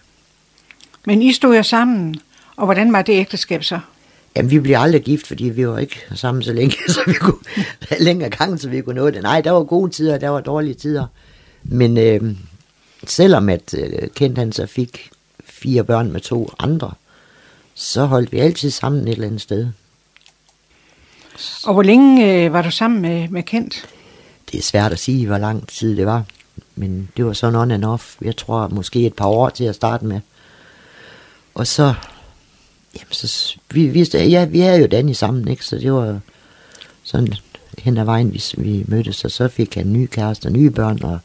[1.06, 2.16] Men I stod jo sammen,
[2.56, 3.80] og hvordan var det ægteskab så?
[4.36, 7.40] Jamen, vi blev aldrig gift, fordi vi var ikke sammen så længe, så vi kunne
[8.00, 9.24] længere gang, så vi kunne nå det.
[9.24, 11.06] Nej, der var gode tider, der var dårlige tider.
[11.64, 12.36] Men øh,
[13.08, 15.10] selvom at øh, Kent han så fik
[15.46, 16.92] fire børn med to andre,
[17.74, 19.68] så holdt vi altid sammen et eller andet sted.
[21.66, 23.86] Og hvor længe øh, var du sammen med, med Kent?
[24.52, 26.24] Det er svært at sige, hvor lang tid det var.
[26.76, 28.16] Men det var sådan on and off.
[28.22, 30.20] Jeg tror måske et par år til at starte med.
[31.56, 31.94] Og så,
[32.96, 35.66] jamen så, vi, vi, ja, vi havde jo Danny sammen, ikke?
[35.66, 36.20] Så det var
[37.04, 37.34] sådan
[37.78, 41.04] hen ad vejen, hvis vi mødtes, og så fik han nye kærester og nye børn.
[41.04, 41.20] Og...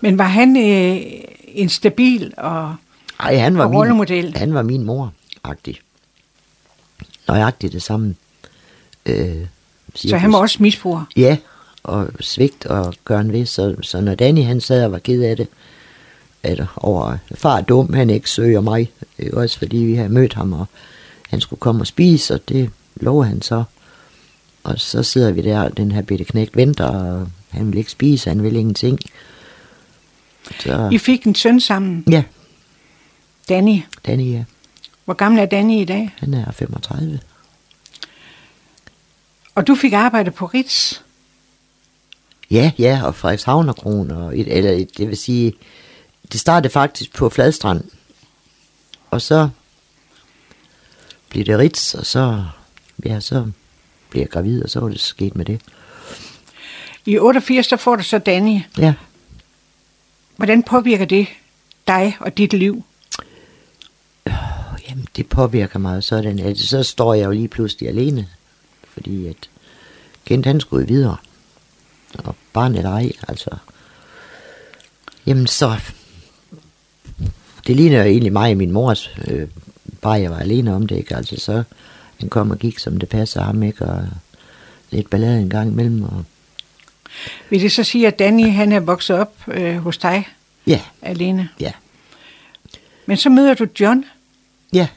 [0.00, 1.02] Men var han øh,
[1.46, 2.76] en stabil og,
[3.20, 4.24] Ej, han var og rollemodel?
[4.24, 5.80] Min, han var min mor-agtig.
[7.28, 8.14] Nøjagtigt det samme.
[9.06, 9.46] Øh,
[9.94, 11.04] så han var også misbruger?
[11.16, 11.36] Ja,
[11.82, 13.48] og svigt og gøre en vis.
[13.48, 15.48] Så, så når Danny han sad og var ked af det,
[16.42, 18.90] at over far er dum, han ikke søger mig,
[19.32, 20.66] også fordi vi havde mødt ham, og
[21.28, 23.64] han skulle komme og spise, og det lover han så.
[24.62, 27.90] Og så sidder vi der, og den her bitte knægt venter, og han vil ikke
[27.90, 28.98] spise, han vil ingenting.
[30.60, 30.88] Så...
[30.92, 32.04] I fik en søn sammen?
[32.10, 32.22] Ja.
[33.48, 33.80] Danny?
[34.06, 34.44] Danny, ja.
[35.04, 36.14] Hvor gammel er Danny i dag?
[36.18, 37.20] Han er 35.
[39.54, 41.00] Og du fik arbejde på Ritz?
[42.50, 45.52] Ja, ja, og Frederikshavnerkron, og et, eller et, det vil sige,
[46.32, 47.84] det startede faktisk på Fladstrand,
[49.10, 49.48] og så
[51.34, 52.44] blev det Ritz, og så,
[53.04, 53.50] ja, så
[54.10, 55.60] blev jeg gravid, og så var det sket med det.
[57.06, 58.60] I 88, så får du så Danny.
[58.78, 58.94] Ja.
[60.36, 61.26] Hvordan påvirker det
[61.88, 62.84] dig og dit liv?
[64.88, 68.28] Jamen, det påvirker mig sådan, at så står jeg jo lige pludselig alene,
[68.88, 69.50] fordi at
[70.24, 71.16] Kent han skulle videre
[72.18, 73.50] og barnet ej, altså.
[75.26, 75.80] Jamen så,
[77.66, 79.48] det ligner jo egentlig mig og min mors, øh,
[80.04, 81.16] bare jeg var alene om det, ikke?
[81.16, 81.62] Altså så,
[82.20, 83.84] han kom og gik, som det passer ham, ikke?
[83.84, 84.06] Og
[84.90, 86.02] lidt ballade en gang imellem.
[86.02, 86.24] Og...
[87.50, 90.28] Vil det så sige, at Danny, han er vokset op øh, hos dig?
[90.66, 90.80] Ja.
[91.02, 91.48] Alene?
[91.60, 91.72] Ja.
[93.06, 94.04] Men så møder du John?
[94.72, 94.88] Ja.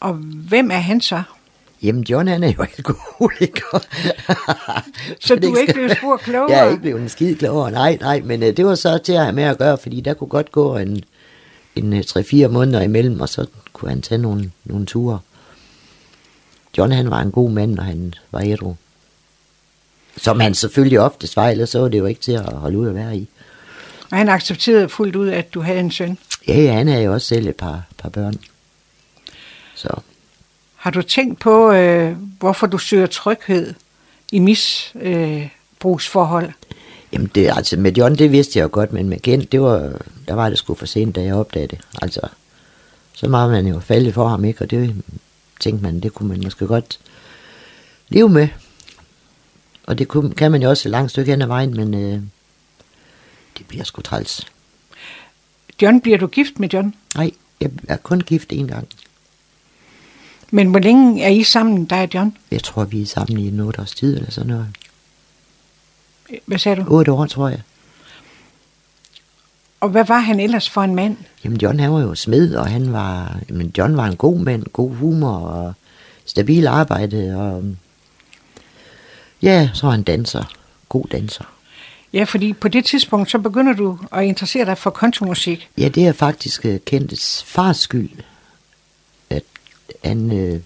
[0.00, 0.14] Og
[0.48, 1.22] hvem er han så?
[1.82, 3.78] Jamen, John han er jo alkoholiker.
[5.26, 6.52] så du er ikke blevet spurgt klogere?
[6.52, 8.20] Jeg er ikke blevet en skid klogere, nej, nej.
[8.24, 10.52] Men uh, det var så til at have med at gøre, fordi der kunne godt
[10.52, 11.02] gå en,
[11.76, 13.46] en uh, øh, 3-4 måneder imellem, og så
[13.76, 15.18] kunne han tage nogle, nogle ture.
[16.78, 18.74] John han var en god mand, når han var ædru.
[20.16, 22.88] Som han selvfølgelig oftest var, ellers så var det jo ikke til at holde ud
[22.88, 23.28] at være i.
[24.10, 26.18] Og han accepterede fuldt ud, at du havde en søn?
[26.48, 28.34] Ja, ja han havde jo også selv et par, par børn.
[29.74, 29.88] Så
[30.76, 33.74] har du tænkt på, øh, hvorfor du søger tryghed
[34.32, 36.46] i misbrugsforhold?
[36.46, 36.52] Øh,
[37.12, 39.92] Jamen, det, altså med John, det vidste jeg jo godt, men med Gent, det var,
[40.28, 41.78] der var det sgu for sent, da jeg opdagede det.
[42.02, 42.20] Altså,
[43.16, 44.62] så meget man jo faldet for ham, ikke?
[44.62, 45.02] Og det
[45.60, 47.00] tænkte man, det kunne man måske godt
[48.08, 48.48] leve med.
[49.86, 52.22] Og det kunne, kan man jo også et langt stykke hen ad vejen, men øh,
[53.58, 54.46] det bliver sgu træls.
[55.82, 56.94] John, bliver du gift med John?
[57.14, 58.88] Nej, jeg er kun gift en gang.
[60.50, 62.36] Men hvor længe er I sammen, dig og John?
[62.50, 64.66] Jeg tror, vi er sammen i en otte års tid eller sådan noget.
[66.46, 66.84] Hvad sagde du?
[66.88, 67.60] Otte år, tror jeg.
[69.80, 71.16] Og hvad var han ellers for en mand?
[71.44, 74.64] Jamen, John han var jo smed, og han var, men John var en god mand,
[74.72, 75.72] god humor og
[76.24, 77.64] stabil arbejde, og
[79.42, 80.44] ja, så var han danser,
[80.88, 81.44] god danser.
[82.12, 85.68] Ja, fordi på det tidspunkt, så begynder du at interessere dig for kontomusik.
[85.78, 88.10] Ja, det er faktisk uh, Kentes fars skyld,
[89.30, 89.42] at
[90.04, 90.60] han, øh,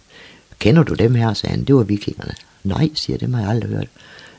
[0.58, 2.34] kender du dem her, sagde han, det var vikingerne.
[2.64, 3.88] Nej, siger jeg, dem har jeg aldrig hørt.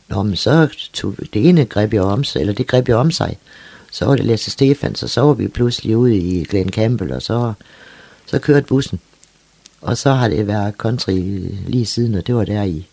[0.08, 3.12] Nå, men så tog det ene greb jeg om sig, eller det greb jeg om
[3.12, 3.38] sig.
[3.92, 7.22] Så var det Lasse Stefans, og så var vi pludselig ude i Glen Campbell, og
[7.22, 7.54] så,
[8.26, 9.00] så kørte bussen.
[9.82, 11.12] Og så har det været country
[11.68, 12.88] lige siden, og det var der i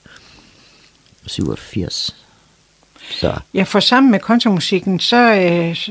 [1.27, 2.17] 87.
[3.11, 5.89] Så Ja, for sammen med kontomusikken, så øh,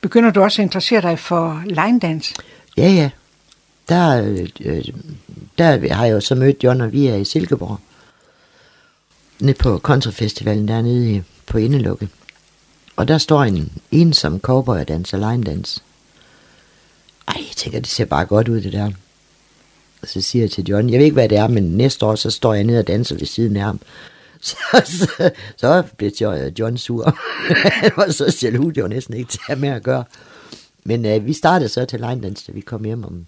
[0.00, 2.34] begynder du også at interessere dig for line dance.
[2.76, 3.10] ja, ja,
[3.88, 4.22] der,
[4.60, 4.84] øh,
[5.58, 7.78] der har jeg jo så mødt John, og vi er i Silkeborg.
[9.40, 12.08] Nede på Countryfestivalen dernede på Indelukke.
[12.96, 15.80] Og der står en ensom cowboy og danser line dance.
[17.28, 18.90] Ej, jeg tænker, det ser bare godt ud, det der.
[20.02, 22.14] Og så siger jeg til John, jeg ved ikke, hvad det er, men næste år,
[22.14, 23.80] så står jeg nede og danser ved siden af ham.
[24.44, 27.18] Så, så, så blev Jo- John sur.
[27.80, 30.04] Han var så jaloux, det var næsten ikke til at med at gøre.
[30.84, 33.26] Men øh, vi startede så til line dance, da vi kom hjem om,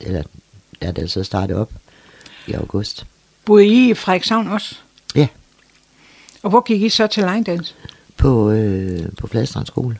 [0.00, 0.22] eller
[0.82, 1.70] da det så startede op
[2.46, 3.06] i august.
[3.44, 4.74] Boede I i Frederikshavn også?
[5.14, 5.28] Ja,
[6.42, 7.74] Og hvor gik I så til line dance?
[8.22, 9.98] På, øh, på Fladstrand skole.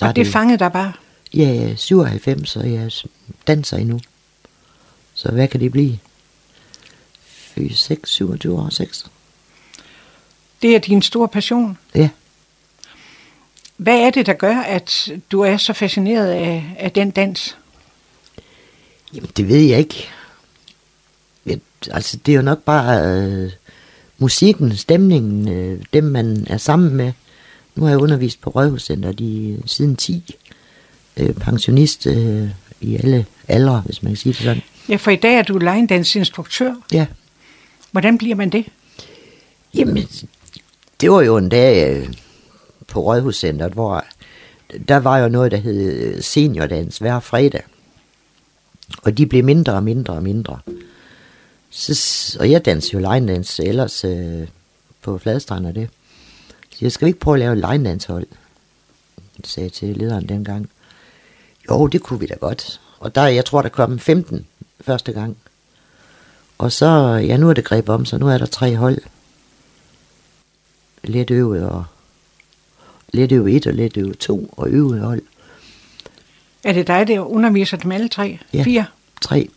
[0.00, 0.92] Og det fangede dig bare.
[1.34, 2.90] Ja, jeg er 97, og jeg
[3.46, 4.00] danser endnu.
[5.14, 5.98] Så hvad kan det blive?
[7.70, 9.06] 6, 27 år, 6.
[10.62, 11.78] Det er din store passion.
[11.94, 12.08] Ja.
[13.76, 17.56] Hvad er det, der gør, at du er så fascineret af, af den dans?
[19.14, 20.08] Jamen, det ved jeg ikke.
[21.46, 21.60] Jeg,
[21.90, 23.52] altså, det er jo nok bare øh,
[24.18, 27.12] musikken, stemningen, øh, dem man er sammen med.
[27.74, 30.34] Nu har jeg undervist på Rødhuscenter de, siden 10.
[31.16, 32.48] Øh, pensionist øh,
[32.80, 34.62] i alle aldre, hvis man kan sige det sådan.
[34.88, 35.88] Ja, for i dag er du line.
[36.92, 37.06] Ja.
[37.90, 38.66] Hvordan bliver man det?
[39.74, 40.08] Jamen,
[41.00, 42.08] det var jo en dag øh,
[42.88, 44.04] på Rådhuscenteret, hvor
[44.88, 47.62] der var jo noget, der hed øh, seniordans hver fredag.
[49.02, 50.58] Og de blev mindre og mindre og mindre.
[51.70, 54.48] Så, og jeg dansede jo line dance ellers øh,
[55.02, 55.88] på Fladstrand og det.
[56.70, 58.26] Så jeg skal vi ikke prøve at lave et line dance hold?
[59.44, 60.70] sagde jeg til lederen dengang.
[61.70, 62.80] Jo, det kunne vi da godt.
[62.98, 64.46] Og der, jeg tror, der kom 15
[64.80, 65.36] første gang.
[66.58, 66.86] Og så,
[67.26, 68.98] ja, nu er det greb om, så nu er der tre hold.
[71.04, 71.84] Let øve og
[73.12, 75.22] let øve 1 og let øve 2 og øve hold.
[76.64, 78.38] Er det dig, der underviser dem alle tre?
[78.52, 78.62] Ja.
[78.62, 78.84] Fire?
[79.20, 79.48] Tre.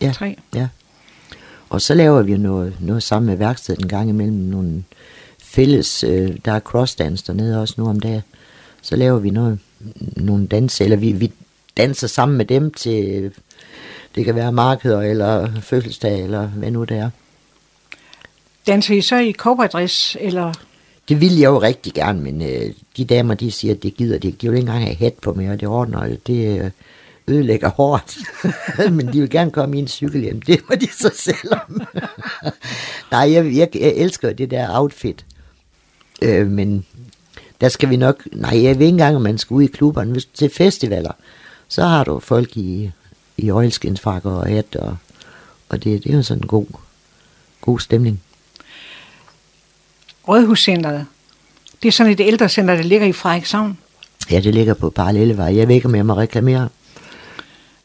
[0.00, 0.12] Ja.
[0.12, 0.36] Tre.
[0.54, 0.68] Ja.
[1.74, 4.84] Og så laver vi noget, noget sammen med værkstedet en gang imellem nogle
[5.42, 8.22] fælles, øh, der er crossdance dernede også nu om dagen.
[8.82, 9.58] Så laver vi noget,
[10.16, 11.32] nogle danse, eller vi, vi
[11.76, 13.30] danser sammen med dem til,
[14.14, 17.10] det kan være markeder eller fødselsdag, eller hvad nu det er.
[18.66, 20.52] Danser I så i cowboydress, eller
[21.08, 24.18] Det ville jeg jo rigtig gerne, men øh, de damer, de siger, at det gider
[24.18, 24.38] de ikke.
[24.40, 26.70] De vil ikke engang have hat på mere, og det ordner, det øh,
[27.28, 28.16] ødelægger hårdt.
[28.96, 31.82] men de vil gerne komme i en cykelhjelm, det må de så selv om.
[33.10, 35.24] Nej, jeg, jeg, jeg elsker det der outfit.
[36.22, 36.84] Øh, men
[37.60, 38.26] der skal vi nok...
[38.32, 40.12] Nej, jeg ved ikke engang, om man skal ud i klubberne.
[40.12, 41.12] Hvis til festivaler,
[41.68, 42.90] så har du folk i,
[43.36, 44.96] i oilskinsfrakker og hat, og,
[45.68, 46.66] og det, det er jo sådan en god,
[47.60, 48.20] god stemning.
[50.28, 51.06] Rådhuscenteret?
[51.82, 53.78] Det er sådan et ældrecenter, der ligger i Frederikshavn.
[54.30, 55.56] Ja, det ligger på Parallellevej.
[55.56, 56.68] Jeg ved ikke, om jeg må reklamere.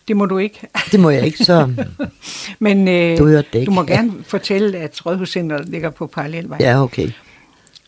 [0.10, 0.68] Det må du ikke.
[0.92, 1.74] Det må jeg ikke, så...
[2.60, 3.66] Men øh, Du det ikke.
[3.66, 6.58] du må gerne fortælle, at Rådhuscenteret ligger på Parallelvej.
[6.62, 7.12] Ja, okay.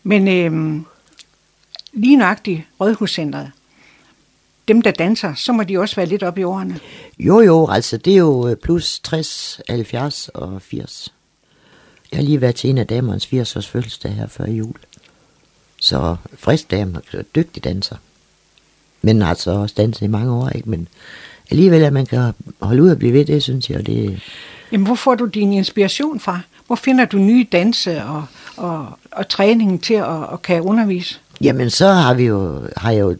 [0.02, 0.80] Men øh,
[1.92, 3.50] lige nøjagtigt Rådhuscenteret,
[4.68, 6.80] dem der danser, så må de også være lidt oppe i årene.
[7.18, 11.14] Jo, jo, altså det er jo øh, plus 60, 70 og 80.
[12.12, 14.76] Jeg har lige været til en af damernes 80 års fødselsdag her før jul.
[15.80, 17.00] Så frisk dame
[17.34, 17.96] dygtig danser.
[19.02, 20.70] Men altså også danset i mange år, ikke?
[20.70, 20.88] Men
[21.52, 24.20] alligevel, at man kan holde ud og blive ved det, synes jeg, det,
[24.72, 26.40] Jamen, hvor får du din inspiration fra?
[26.66, 28.24] Hvor finder du nye danse og,
[28.56, 31.18] og, og træningen til at, at kan undervise?
[31.40, 33.16] Jamen, så har vi jo, har jeg jo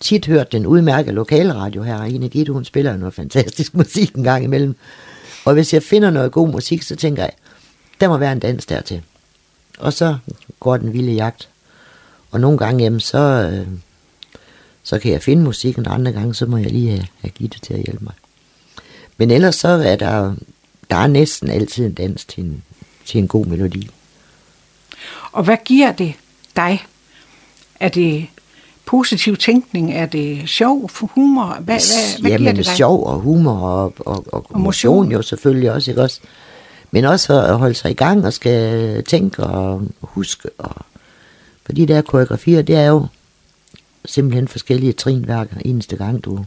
[0.00, 2.04] tit hørt den udmærkede lokalradio her.
[2.04, 4.76] Ine Gitte, hun spiller noget fantastisk musik en gang imellem.
[5.44, 7.32] Og hvis jeg finder noget god musik, så tænker jeg,
[8.00, 9.02] der må være en dans dertil.
[9.78, 10.16] Og så
[10.60, 11.48] går den vilde jagt.
[12.30, 13.66] Og nogle gange, jamen, så, øh,
[14.84, 17.60] så kan jeg finde musikken, og andre gange, så må jeg lige have, have Gitte
[17.60, 18.14] til at hjælpe mig.
[19.16, 20.34] Men ellers så er der,
[20.90, 22.62] der er næsten altid en dans til en,
[23.04, 23.90] til en god melodi.
[25.32, 26.14] Og hvad giver det
[26.56, 26.86] dig?
[27.80, 28.26] Er det
[28.86, 29.92] positiv tænkning?
[29.92, 31.46] Er det sjov, humor?
[31.46, 32.76] Hvad, hvad, hvad Jamen, giver det dig?
[32.76, 35.12] sjov og humor og, og, og, og motion motion.
[35.12, 36.20] jo selvfølgelig også, ikke også?
[36.90, 40.48] Men også at holde sig i gang og skal tænke og huske.
[40.58, 40.76] Og,
[41.66, 43.06] for de der koreografier, det er jo
[44.04, 46.44] simpelthen forskellige trin hver eneste gang, du,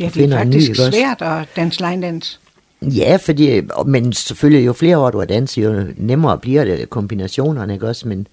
[0.00, 0.98] Ja, du det finder er en ny, faktisk ikke også?
[0.98, 2.38] svært at danse line dance.
[2.82, 7.74] Ja, fordi, men selvfølgelig jo flere år du har danset, jo nemmere bliver det kombinationerne,
[7.74, 8.08] ikke også?
[8.08, 8.26] Men,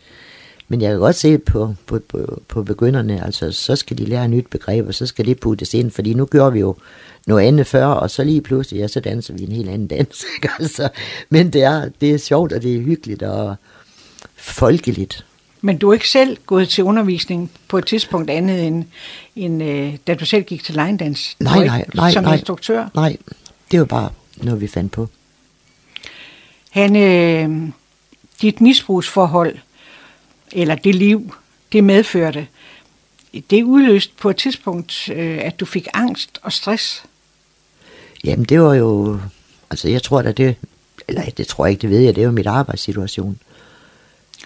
[0.68, 4.24] men jeg kan godt se på, på, på, på begynderne, altså så skal de lære
[4.24, 6.76] et nyt begreb, og så skal det puttes ind, fordi nu gør vi jo
[7.28, 10.24] noget andet før, og så lige pludselig, ja, så danser vi en helt anden dans,
[10.36, 10.50] ikke?
[10.60, 10.90] Altså,
[11.30, 13.56] men det er, det er sjovt, og det er hyggeligt og
[14.36, 15.26] folkeligt.
[15.62, 18.86] Men du er ikke selv gået til undervisning på et tidspunkt andet end,
[19.36, 22.34] end øh, da du selv gik til line Nej, var nej, ikke nej, Som nej.
[22.34, 22.88] instruktør?
[22.96, 23.18] Nej,
[23.72, 25.08] det var bare noget, vi fandt på.
[26.70, 27.70] Han, øh,
[28.42, 29.56] dit misbrugsforhold,
[30.52, 31.36] eller det liv,
[31.72, 32.48] det medførte,
[33.50, 37.04] det udløste på et tidspunkt, øh, at du fik angst og stress.
[38.24, 39.20] Jamen, det var jo...
[39.70, 40.56] Altså, jeg tror da det...
[41.08, 42.16] Eller det tror jeg ikke, det ved jeg.
[42.16, 43.40] Det jo mit arbejdssituation.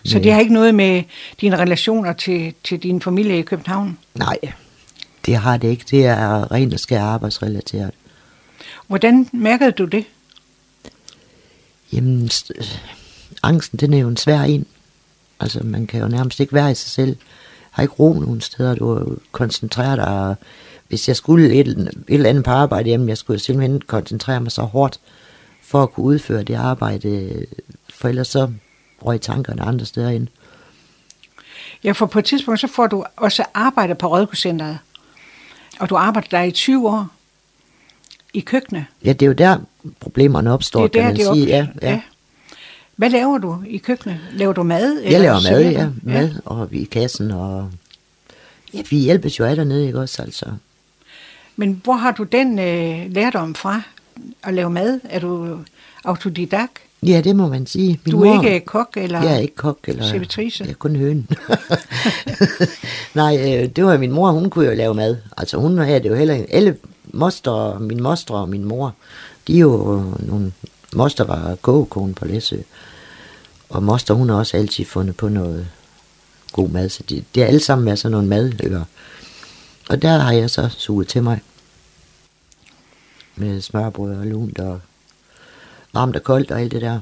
[0.05, 1.03] Så det har ikke noget med
[1.41, 3.97] dine relationer til, til din familie i København.
[4.15, 4.37] Nej,
[5.25, 5.85] det har det ikke.
[5.91, 7.91] Det er rent og skær arbejdsrelateret.
[8.87, 10.05] Hvordan mærkede du det?
[11.93, 12.77] Jamen, st-
[13.43, 14.65] angsten, den er jo en svær en.
[15.39, 17.17] Altså, man kan jo nærmest ikke være i sig selv.
[17.71, 18.75] Har ikke ro nogen steder.
[18.75, 20.35] Du er jo koncentreret dig.
[20.87, 24.51] Hvis jeg skulle et, et eller andet på arbejde, jamen, jeg skulle simpelthen koncentrere mig
[24.51, 24.99] så hårdt
[25.63, 27.45] for at kunne udføre det arbejde.
[27.89, 28.51] For ellers så
[29.05, 30.27] røg tankerne andre steder ind.
[31.83, 34.79] Ja, for på et tidspunkt, så får du også arbejde på Rådhuscenteret.
[35.79, 37.07] Og du arbejder der i 20 år
[38.33, 38.85] i køkkenet.
[39.05, 39.57] Ja, det er jo der
[39.99, 41.47] problemerne opstår, det er der, kan man det sige.
[41.47, 42.01] Ja, ja.
[42.95, 44.19] Hvad laver du i køkkenet?
[44.31, 45.01] Laver du mad?
[45.01, 45.89] Jeg laver mad, ja.
[46.03, 47.31] Mad og i kassen.
[47.31, 47.71] Og...
[48.73, 50.21] Ja, vi hjælpes jo af dernede, ikke også?
[50.21, 50.45] Altså.
[51.55, 53.81] Men hvor har du den øh, lærdom fra
[54.43, 54.99] at lave mad?
[55.03, 55.59] Er du
[56.05, 56.79] autodidakt?
[57.07, 57.99] Ja, det må man sige.
[58.05, 60.63] Min Du er ikke kok eller Jeg er ikke kok eller servitrice?
[60.63, 61.27] Jeg er kun høn.
[63.13, 65.17] Nej, øh, det var min mor, hun kunne jo lave mad.
[65.37, 66.53] Altså hun havde det jo heller ikke.
[66.53, 68.93] Alle moster, min moster og min mor,
[69.47, 70.51] de er jo nogle...
[70.95, 72.57] Moster var kogekone på Læsø.
[73.69, 75.67] Og moster, hun har også altid fundet på noget
[76.51, 76.89] god mad.
[76.89, 78.83] Så det, det er alle sammen med sådan nogle madører.
[79.89, 81.41] Og der har jeg så suget til mig.
[83.35, 84.81] Med smørbrød og lunt og
[85.95, 86.99] varmt og koldt og alt det der.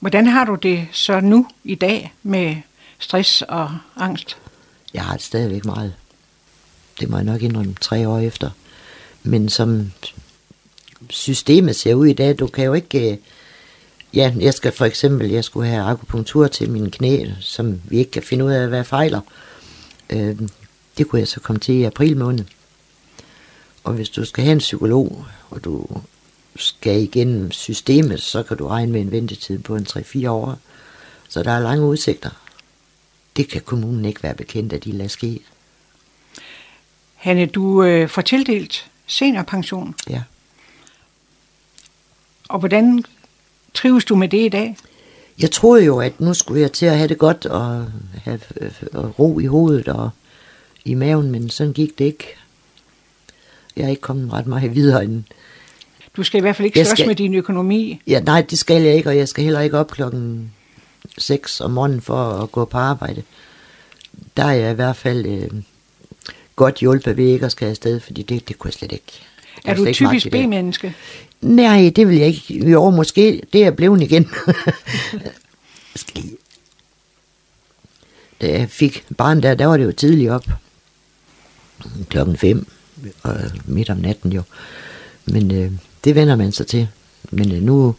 [0.00, 2.56] Hvordan har du det så nu i dag med
[2.98, 4.36] stress og angst?
[4.94, 5.94] Jeg har det stadigvæk meget.
[7.00, 8.50] Det må jeg nok indrømme tre år efter.
[9.22, 9.92] Men som
[11.10, 13.12] systemet ser ud i dag, du kan jo ikke...
[13.12, 13.18] øh,
[14.14, 18.10] Ja, jeg skal for eksempel, jeg skulle have akupunktur til mine knæ, som vi ikke
[18.10, 19.20] kan finde ud af, hvad fejler.
[20.10, 20.38] Øh,
[20.98, 22.44] det kunne jeg så komme til i april måned.
[23.84, 25.86] Og hvis du skal have en psykolog, og du
[26.56, 30.58] skal igennem systemet, så kan du regne med en ventetid på en 3-4 år.
[31.28, 32.30] Så der er lange udsigter.
[33.36, 35.40] Det kan kommunen ikke være bekendt, at de lader ske.
[37.14, 40.22] Hanne, du øh, får tildelt seniorpension, Ja.
[42.48, 43.04] og hvordan
[43.74, 44.76] trives du med det i dag?
[45.38, 47.86] Jeg troede jo, at nu skulle jeg til at have det godt og
[48.22, 50.10] have øh, og ro i hovedet og
[50.84, 52.26] i maven, men sådan gik det ikke.
[53.76, 55.24] Jeg er ikke kommet ret meget videre end...
[56.16, 58.00] Du skal i hvert fald ikke slås skal- med din økonomi.
[58.06, 60.52] Ja, nej, det skal jeg ikke, og jeg skal heller ikke op klokken
[61.18, 63.22] 6 om morgenen for at gå på arbejde.
[64.36, 65.48] Der er jeg i hvert fald øh,
[66.56, 69.12] godt hjulpet ved ikke at skal afsted, fordi det, det kunne jeg slet ikke.
[69.64, 70.30] Er du typisk.
[70.30, 70.94] B-menneske?
[71.40, 72.70] Nej, det vil jeg ikke.
[72.70, 73.42] Jo, måske.
[73.52, 74.30] Det er blevet igen.
[78.40, 80.44] Da jeg fik barn der, der var det jo tidligt op.
[82.08, 82.66] Klokken fem.
[83.22, 84.42] Og midt om natten jo.
[85.24, 85.72] Men øh,
[86.04, 86.88] det vender man sig til.
[87.30, 87.94] Men øh, nu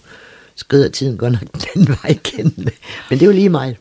[0.55, 2.53] skrider tiden godt nok den vej igen.
[3.09, 3.77] Men det er jo lige mig.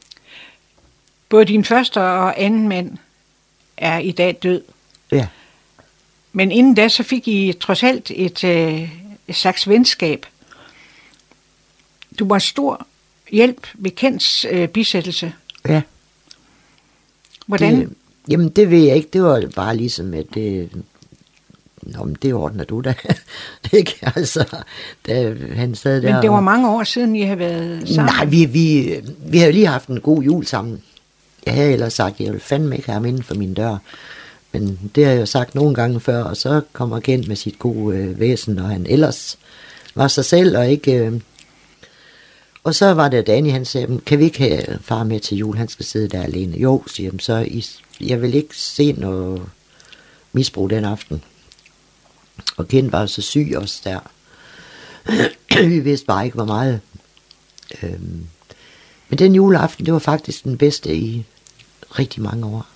[1.29, 2.99] Både din første og anden mand
[3.77, 4.62] er i dag død.
[5.12, 5.27] Ja.
[6.33, 8.91] Men inden da, så fik I trods alt et, øh,
[9.29, 10.27] et slags venskab.
[12.18, 12.87] Du var stor
[13.31, 15.33] hjælp ved Kents øh, bisættelse.
[15.68, 15.83] Ja.
[17.47, 17.81] Hvordan?
[17.81, 17.95] Det,
[18.29, 19.09] jamen, det ved jeg ikke.
[19.12, 20.71] Det var bare ligesom, at det...
[21.83, 22.95] Nå, men det ordner du da.
[23.72, 23.95] ikke?
[24.16, 24.57] Altså,
[25.07, 26.12] da han sad der...
[26.12, 28.14] Men det og- var mange år siden, I har været sammen.
[28.14, 28.95] Nej, vi, vi,
[29.26, 30.83] vi havde lige haft en god jul sammen.
[31.47, 33.76] Jeg havde ellers sagt, at jeg ville fandme ikke have ham inden for min dør.
[34.53, 37.59] Men det har jeg jo sagt nogle gange før, og så kommer Kent med sit
[37.59, 39.39] gode øh, væsen, og han ellers
[39.95, 40.93] var sig selv, og ikke...
[40.93, 41.20] Øh,
[42.64, 45.57] og så var det Danny, han sagde, kan vi ikke have far med til jul,
[45.57, 46.59] han skal sidde der alene.
[46.59, 47.66] Jo, siger han, så I,
[48.01, 49.43] jeg vil ikke se noget
[50.33, 51.22] misbrug den aften.
[52.61, 54.00] Og Kent var så syg også der.
[55.68, 56.80] vi vidste bare ikke, hvor meget.
[57.82, 58.26] Øhm,
[59.08, 61.24] men den juleaften, det var faktisk den bedste i
[61.98, 62.66] rigtig mange år.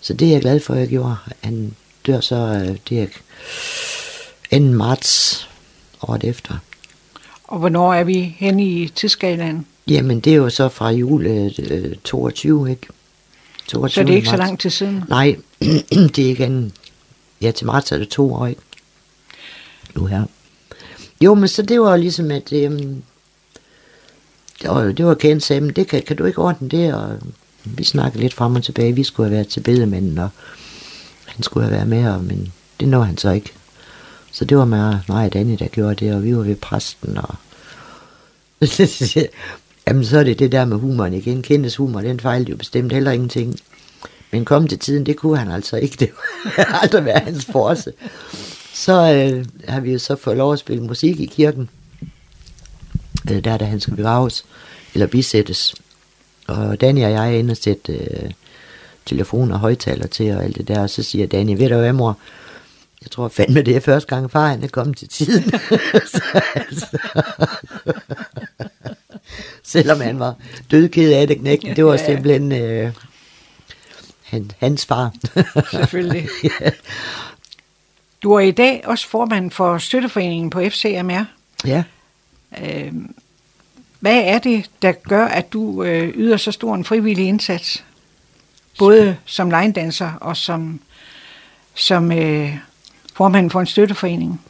[0.00, 1.16] Så det er jeg glad for, at jeg gjorde.
[1.40, 1.74] Han
[2.06, 3.02] dør så, øh, det
[4.52, 4.64] er 2.
[4.64, 5.48] marts
[6.02, 6.54] året efter.
[7.44, 9.66] Og hvornår er vi hen i tidsskalaen?
[9.88, 12.86] Jamen, det er jo så fra jul øh, 22, ikke?
[13.66, 14.30] 22 så det er ikke marts.
[14.30, 15.04] så lang tid siden?
[15.08, 15.36] Nej,
[16.16, 16.72] det er ikke en...
[17.40, 18.60] Ja, til marts er det to år, ikke?
[19.94, 20.24] Nu her.
[21.20, 22.52] Jo, men så det var ligesom, at...
[22.52, 23.02] Øhm,
[24.62, 27.12] det var, det var Ken sagde, men det kan, kan du ikke ordne det, og
[27.12, 27.20] øh,
[27.64, 28.94] vi snakkede lidt frem og tilbage.
[28.94, 30.28] Vi skulle have været til bedemanden, og
[31.26, 33.52] han skulle have været med, og, men det nåede han så ikke.
[34.32, 37.18] Så det var mig, mig og Danny, der gjorde det, og vi var ved præsten,
[37.18, 37.34] og
[39.88, 41.42] Jamen, så er det det der med humoren igen.
[41.42, 43.60] Kendes humor, den fejlede jo bestemt heller ingenting.
[44.30, 45.96] Men kom til tiden, det kunne han altså ikke.
[46.00, 46.10] Det
[46.44, 47.92] har aldrig været hans force.
[48.74, 51.70] Så øh, har vi jo så fået lov at spille musik i kirken.
[53.30, 54.44] Øh, der, da han skal begraves,
[54.94, 55.74] eller bisættes.
[56.46, 58.30] Og Danny og jeg er inde og sætte øh,
[59.06, 60.80] telefon og højtaler til og alt det der.
[60.80, 62.18] Og så siger Danny, ved du hvad mor,
[63.02, 65.50] jeg tror fandme, det er første gang far, han er kommet til tiden.
[66.14, 66.86] så, altså.
[69.62, 70.34] Selvom han var
[70.70, 72.92] dødked af det knækken, det var simpelthen øh,
[74.30, 75.14] han, hans far.
[75.70, 76.28] Selvfølgelig.
[76.44, 76.70] ja.
[78.22, 81.24] Du er i dag også formand for støtteforeningen på FCMR.
[81.64, 81.82] Ja.
[82.62, 82.92] Øh,
[84.00, 87.84] hvad er det, der gør, at du øh, yder så stor en frivillig indsats?
[88.78, 90.80] Både som legendanser og som,
[91.74, 92.56] som øh,
[93.14, 94.40] formand for en støtteforening?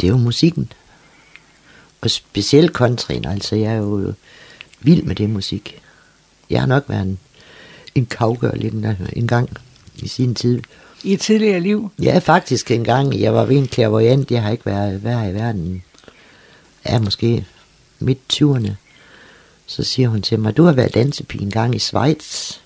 [0.00, 0.72] Det er jo musikken.
[2.00, 4.14] Og specielt countryen, altså jeg er jo
[4.80, 5.80] vild med det musik.
[6.50, 7.18] Jeg har nok været en,
[8.00, 9.50] en cowgirl en, en gang
[10.02, 10.62] i sin tid.
[11.04, 11.90] I et tidligere liv?
[12.02, 13.20] Ja, faktisk en gang.
[13.20, 14.30] Jeg var ved en clairvoyant.
[14.30, 15.82] Jeg har ikke været værd i verden.
[16.84, 17.46] Er måske
[17.98, 18.70] midt 20'erne.
[19.66, 22.58] Så siger hun til mig, du har været dansepige en gang i Schweiz.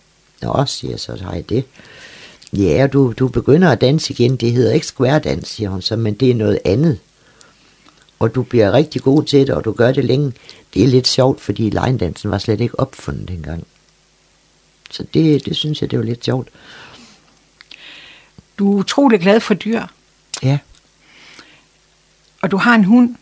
[0.42, 1.64] Nå, siger så, har jeg det.
[2.52, 4.36] Ja, du, du begynder at danse igen.
[4.36, 6.98] Det hedder ikke square dance, siger hun så, men det er noget andet.
[8.18, 10.32] Og du bliver rigtig god til det, og du gør det længe.
[10.74, 13.66] Det er lidt sjovt, fordi line dansen var slet ikke opfundet dengang.
[14.94, 16.48] Så det, det synes jeg, det var lidt sjovt.
[18.58, 19.82] Du er utrolig glad for dyr.
[20.42, 20.58] Ja.
[22.42, 23.16] Og du har en hund.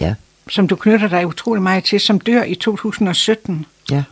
[0.00, 0.14] Ja.
[0.50, 3.66] Som du knytter dig utrolig meget til, som dør i 2017.
[3.90, 4.04] Ja.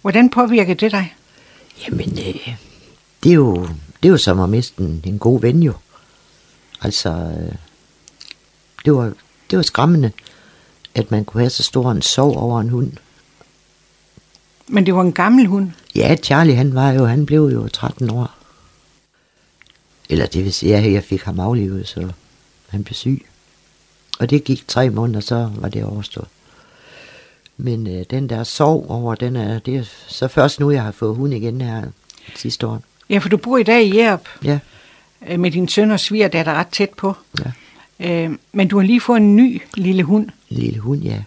[0.00, 1.14] Hvordan påvirker det dig?
[1.84, 2.54] Jamen, øh,
[3.22, 3.62] det er jo,
[4.02, 5.72] det er jo som at miste en, en god ven jo.
[6.80, 7.54] Altså, øh,
[8.84, 9.12] det var,
[9.50, 10.12] det var skræmmende,
[10.94, 12.92] at man kunne have så stor en sorg over en hund.
[14.72, 15.70] Men det var en gammel hund?
[15.94, 18.34] Ja, Charlie han var jo, han blev jo 13 år.
[20.08, 22.08] Eller det vil sige, at jeg fik ham aflivet, så
[22.68, 23.26] han blev syg.
[24.18, 26.28] Og det gik tre måneder, så var det overstået.
[27.56, 30.92] Men øh, den der sorg over, den er, det er så først nu, jeg har
[30.92, 31.82] fået hund igen her
[32.36, 32.82] sidste år.
[33.08, 34.28] Ja, for du bor i dag i Jerup.
[34.44, 34.58] Ja.
[35.28, 37.14] Øh, med din søn og sviger, der er ret tæt på.
[37.38, 37.52] Ja.
[38.24, 40.28] Øh, men du har lige fået en ny lille hund.
[40.48, 41.22] Lille hund, ja.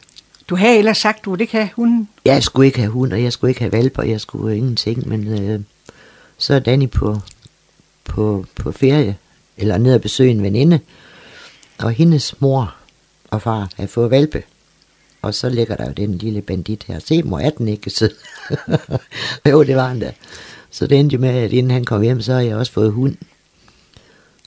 [0.49, 2.09] Du havde ellers sagt, du ville ikke have hunden.
[2.25, 5.27] Jeg skulle ikke have hund, og jeg skulle ikke have valper, jeg skulle ingenting, men
[5.27, 5.61] øh,
[6.37, 7.19] så er Danny på,
[8.03, 9.17] på, på ferie,
[9.57, 10.79] eller ned og besøge en veninde,
[11.79, 12.75] og hendes mor
[13.29, 14.43] og far har fået valpe.
[15.21, 16.99] Og så ligger der jo den lille bandit her.
[16.99, 18.11] Se, mor, er den ikke sød?
[19.51, 20.13] jo, det var han da.
[20.69, 22.91] Så det endte jo med, at inden han kom hjem, så har jeg også fået
[22.91, 23.15] hund.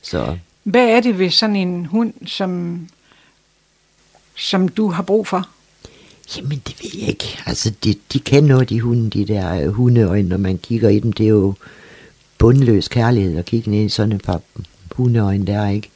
[0.02, 0.38] Så.
[0.62, 2.80] Hvad er det ved sådan en hund, som,
[4.36, 5.48] som du har brug for?
[6.36, 7.38] Jamen, det ved jeg ikke.
[7.46, 11.12] Altså, de, de kan noget, de hunde, de der hundeøjne, når man kigger i dem.
[11.12, 11.54] Det er jo
[12.38, 14.40] bundløs kærlighed at kigge ned i sådan et par
[14.90, 15.90] hundeøjne der, ikke?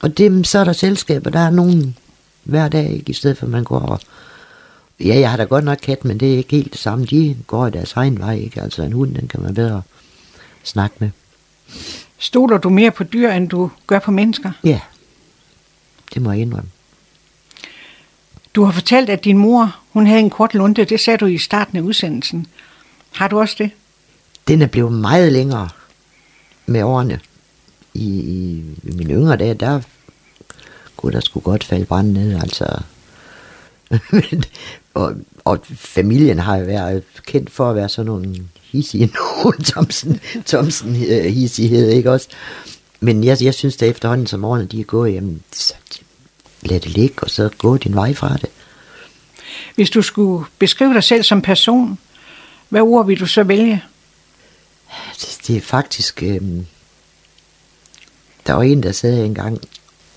[0.00, 1.96] Og det, så er der selskaber, der er nogen
[2.44, 3.10] hver dag, ikke?
[3.10, 4.00] I stedet for at man går og
[5.00, 7.06] Ja, jeg har da godt nok kat, men det er ikke helt det samme.
[7.06, 8.62] De går i deres egen vej, ikke?
[8.62, 9.82] Altså en hund, den kan man bedre
[10.62, 11.10] snakke med.
[12.18, 14.52] Stoler du mere på dyr, end du gør på mennesker?
[14.64, 14.80] Ja,
[16.14, 16.70] det må jeg indrømme.
[18.54, 20.84] Du har fortalt, at din mor, hun havde en kort lunte.
[20.84, 22.46] Det sagde du i starten af udsendelsen.
[23.12, 23.70] Har du også det?
[24.48, 25.68] Den er blevet meget længere
[26.66, 27.20] med årene.
[27.94, 29.80] I, i, i mine yngre dage, der
[30.96, 32.40] kunne der skulle godt falde brand ned.
[32.40, 32.82] Altså,
[34.94, 39.06] og, og familien har jo været kendt for at være sådan nogle hissige
[39.44, 42.28] nogen, Thomsen, Thomsen øh, hissighed, ikke også?
[43.00, 45.74] Men jeg, jeg synes da efterhånden, som årene de er gået, jamen, så
[46.62, 48.50] lad det ligge, og så gå din vej fra det.
[49.74, 51.98] Hvis du skulle beskrive dig selv som person,
[52.68, 53.82] hvad ord vil du så vælge?
[55.20, 56.22] Det, det er faktisk...
[56.22, 56.42] Øh,
[58.46, 59.60] der var en, der sagde engang,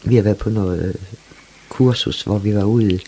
[0.04, 0.96] vi har været på noget øh,
[1.70, 3.00] kursus, hvor vi var ude.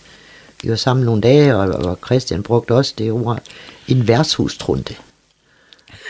[0.63, 3.43] Vi var sammen nogle dage, og, og Christian brugte også det ord,
[3.87, 4.95] en værtshustrunde.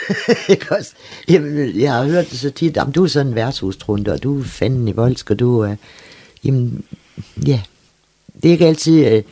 [1.29, 4.39] Jamen, jeg har hørt det så tit, at du er sådan en værtshustrunde, og du
[4.39, 5.75] er fanden i voldsk, og du er...
[6.43, 6.83] Jamen,
[7.47, 7.61] ja,
[8.43, 9.23] det er ikke altid øh,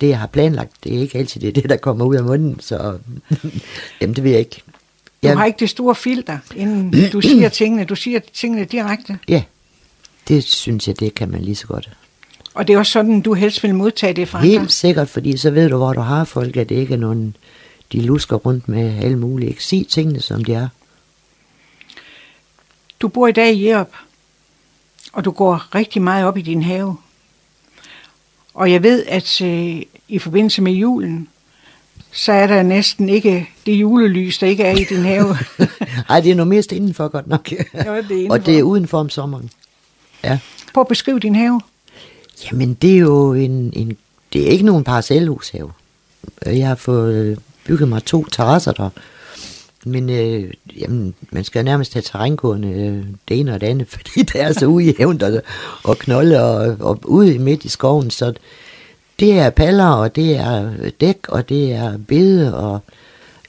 [0.00, 0.72] det, jeg har planlagt.
[0.84, 2.98] Det er ikke altid det, det der kommer ud af munden, så
[4.00, 4.62] jamen, det vil jeg ikke.
[5.22, 7.84] Du har ikke det store filter, inden du siger tingene.
[7.84, 9.18] Du siger tingene direkte.
[9.28, 9.42] Ja,
[10.28, 11.90] det synes jeg, det kan man lige så godt.
[12.54, 14.70] Og det er også sådan, du helst vil modtage det fra Helt andre.
[14.70, 17.36] sikkert, fordi så ved du, hvor du har folk, at det ikke er nogen,
[17.92, 19.48] de lusker rundt med alle mulige.
[19.48, 20.68] Ikke sig tingene, som de er.
[23.00, 23.88] Du bor i dag i Jerup,
[25.12, 26.96] og du går rigtig meget op i din have.
[28.54, 31.28] Og jeg ved, at øh, i forbindelse med julen,
[32.12, 35.36] så er der næsten ikke det julelys, der ikke er i din have.
[36.08, 37.52] Nej, det er noget mest indenfor godt nok.
[37.52, 38.34] Ja, det er indenfor.
[38.34, 39.50] Og det er udenfor om sommeren.
[40.24, 40.38] Ja.
[40.74, 41.60] Prøv at beskrive din have.
[42.44, 43.96] Jamen, det er jo en, en
[44.32, 45.72] det er ikke nogen parcelhushave.
[46.46, 48.90] Jeg har fået bygget mig to terrasser der.
[49.84, 54.22] Men øh, jamen, man skal nærmest have terrængående øh, det ene og det andet, fordi
[54.22, 55.42] det er så haven og,
[55.84, 58.10] og knolde og, og ude midt i skoven.
[58.10, 58.34] Så
[59.20, 62.80] det er paller, og det er dæk, og det er bede, og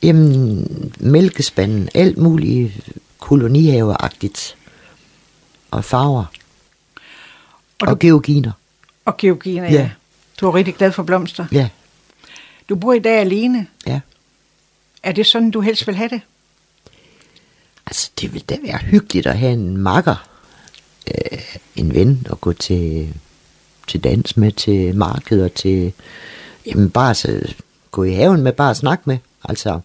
[0.04, 2.72] jamen, mælkespanden, alt muligt
[3.20, 4.56] kolonihaveagtigt.
[5.72, 6.26] Og farver.
[7.82, 8.52] Og du- og georginer.
[9.06, 9.72] Og Georgina, ja.
[9.74, 9.90] Ja.
[10.42, 11.46] Du er rigtig glad for blomster.
[11.52, 11.70] Ja,
[12.70, 13.68] Du bor i dag alene.
[13.88, 14.00] ja.
[15.04, 16.22] Er det sådan, du helst vil have det?
[17.86, 20.28] Altså, det vil da være hyggeligt at have en makker,
[21.08, 23.14] øh, en ven, og gå til,
[23.88, 25.94] til dans med, til markeder, til,
[26.66, 27.54] jamen bare så,
[27.92, 29.80] gå i haven med, bare at snakke med, altså.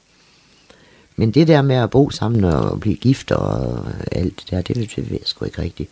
[1.17, 3.79] Men det der med at bo sammen og blive gift og
[4.13, 5.91] alt det der, det, det ved jeg sgu ikke rigtigt.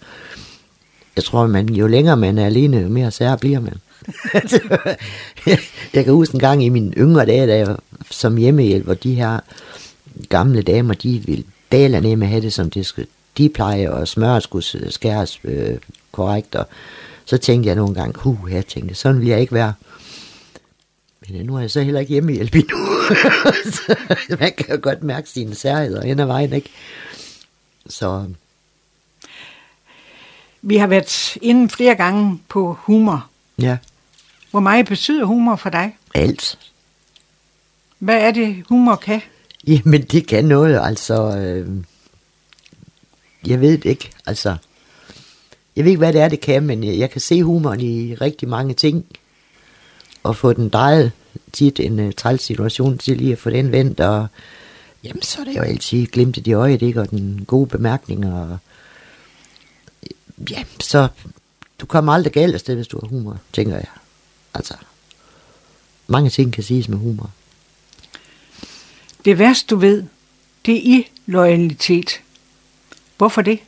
[1.16, 3.74] Jeg tror, man, jo længere man er alene, jo mere sær bliver man.
[5.94, 7.76] jeg kan huske en gang i mine yngre dage, da jeg
[8.10, 9.40] som hjemmehjælper, de her
[10.28, 13.08] gamle damer, de ville dale ned med have det, som det skulle.
[13.38, 15.78] De plejer, og smør skulle skæres øh,
[16.12, 16.66] korrekt, og
[17.24, 19.72] så tænkte jeg nogle gange, huh, jeg tænkte, sådan vil jeg ikke være.
[21.28, 22.76] Men øh, nu er jeg så heller ikke hjemmehjælp endnu.
[23.72, 23.96] så
[24.40, 26.70] man kan jo godt mærke sine særheder hen ad vejen, ikke?
[27.86, 28.24] Så
[30.62, 33.26] Vi har været inde flere gange på humor.
[33.58, 33.76] ja,
[34.54, 35.96] Hvor meget betyder humor for dig?
[36.14, 36.58] alt.
[37.98, 39.20] Hvad er det, humor kan?
[39.66, 41.36] Jamen, det kan noget, altså...
[41.36, 41.68] Øh,
[43.46, 44.56] jeg ved det ikke, altså...
[45.76, 48.14] Jeg ved ikke, hvad det er, det kan, men jeg, jeg kan se humoren i
[48.14, 49.06] rigtig mange ting.
[50.22, 51.12] Og få den drejet
[51.52, 54.26] tit en uh, træls situation til lige at få den vendt, og
[55.04, 57.00] jamen, så er det jo altid glimtet i øjet, ikke?
[57.00, 58.58] Og den gode bemærkning, og
[60.50, 61.08] ja, så
[61.80, 63.86] du kommer aldrig galt afsted, hvis du har humor, tænker jeg.
[64.54, 64.74] Altså,
[66.06, 67.30] mange ting kan siges med humor.
[69.24, 70.04] Det værste, du ved,
[70.66, 72.20] det er i loyalitet.
[73.18, 73.58] Hvorfor det?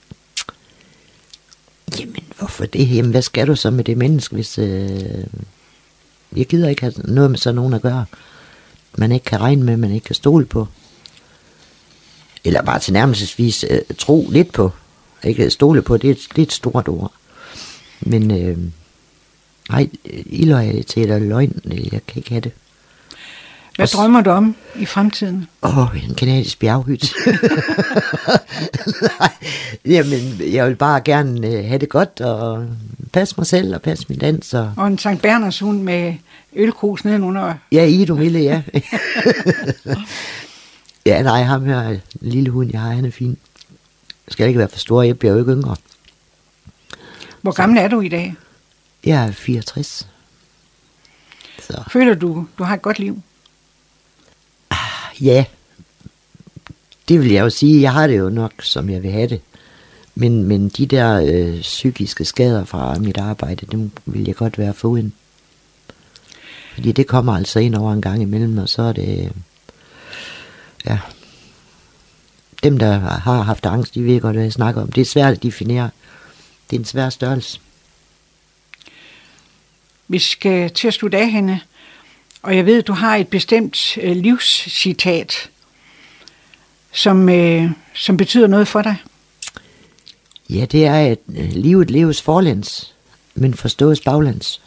[2.01, 2.97] Jamen, hvorfor det?
[2.97, 4.59] Jamen, hvad skal du så med det menneske, hvis...
[4.59, 5.24] Øh,
[6.37, 8.05] jeg gider ikke have noget med sådan nogen at gøre.
[8.99, 10.68] Man ikke kan regne med, man ikke kan stole på.
[12.45, 14.70] Eller bare til nærmelsesvis øh, tro lidt på.
[15.24, 17.12] Ikke stole på, det er et, det er et stort ord.
[18.01, 18.59] Men øh,
[19.69, 19.89] nej,
[20.27, 22.53] illoyalitet og løgn, øh, jeg kan ikke have det.
[23.77, 25.47] Hvad Og drømmer du om i fremtiden?
[25.62, 27.14] Åh, oh, en kanadisk bjerghyt.
[29.21, 29.33] Nej,
[29.85, 32.67] jamen, jeg vil bare gerne øh, have det godt, og
[33.12, 34.73] passe mig selv, og passe min dans, og...
[34.77, 36.14] Og en Sankt Berners hund med
[36.53, 37.55] ølkrus nedenunder.
[37.73, 38.62] Ja, i du Mille, ja.
[41.07, 43.39] ja, nej, ham her, en lille hund, jeg har, han er fin.
[44.29, 45.77] Skal ikke være for stor, jeg bliver jo ikke yngre.
[47.43, 48.35] Hvor gammel er du i dag?
[49.07, 50.09] Jeg er 64.
[51.63, 53.23] Så Føler du, du har et godt liv?
[55.21, 55.45] ja,
[57.09, 57.83] det vil jeg jo sige.
[57.83, 59.41] Jeg har det jo nok, som jeg vil have det.
[60.15, 64.75] Men, men de der øh, psykiske skader fra mit arbejde, dem vil jeg godt være
[64.75, 65.13] foruden.
[66.75, 69.33] Fordi det kommer altså ind over en gang imellem, og så er det...
[70.87, 70.99] Ja.
[72.63, 74.93] Dem, der har haft angst, de ved godt, hvad jeg snakker om.
[74.93, 75.91] Det er svært at definere.
[76.71, 77.61] Det er en svær størrelse.
[80.09, 81.61] Vi skal til at slutte af henne.
[82.43, 85.51] Og jeg ved, du har et bestemt øh, livscitat,
[86.93, 88.97] som, øh, som betyder noget for dig.
[90.51, 92.95] Ja, det er, at øh, livet leves forlæns,
[93.35, 94.63] men forstås baglands.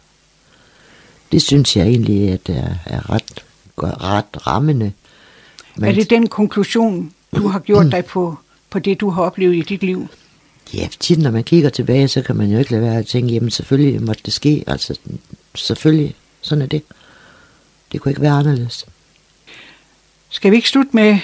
[1.32, 3.44] Det synes jeg egentlig, at er, er ret,
[3.78, 4.92] ret rammende.
[5.76, 5.90] Men...
[5.90, 8.38] Er det den konklusion, du har gjort dig på,
[8.70, 10.08] på det, du har oplevet i dit liv?
[10.74, 13.34] Ja, tit når man kigger tilbage, så kan man jo ikke lade være at tænke,
[13.34, 14.64] jamen selvfølgelig måtte det ske.
[14.68, 15.00] Altså,
[15.56, 16.84] selvfølgelig, sådan er det.
[17.92, 18.86] Det kunne ikke være anderledes.
[20.30, 21.20] Skal vi ikke slutte med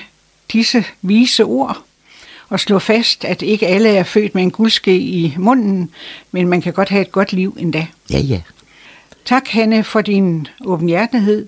[0.54, 1.84] disse vise ord
[2.50, 5.92] og slå fast, at ikke alle er født med en guldske i munden,
[6.32, 7.88] men man kan godt have et godt liv endda.
[8.10, 8.42] Ja, ja.
[9.26, 11.48] Tak, Hanne, for din åbenhjertighed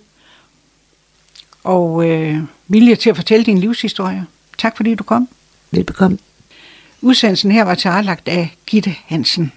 [1.63, 2.37] og øh,
[2.67, 4.25] vilje til at fortælle din livshistorie.
[4.57, 5.29] Tak fordi du kom.
[5.71, 6.17] Velbekomme.
[7.07, 9.51] Udsendelsen her var tilrettelagt af Gitte Hansen.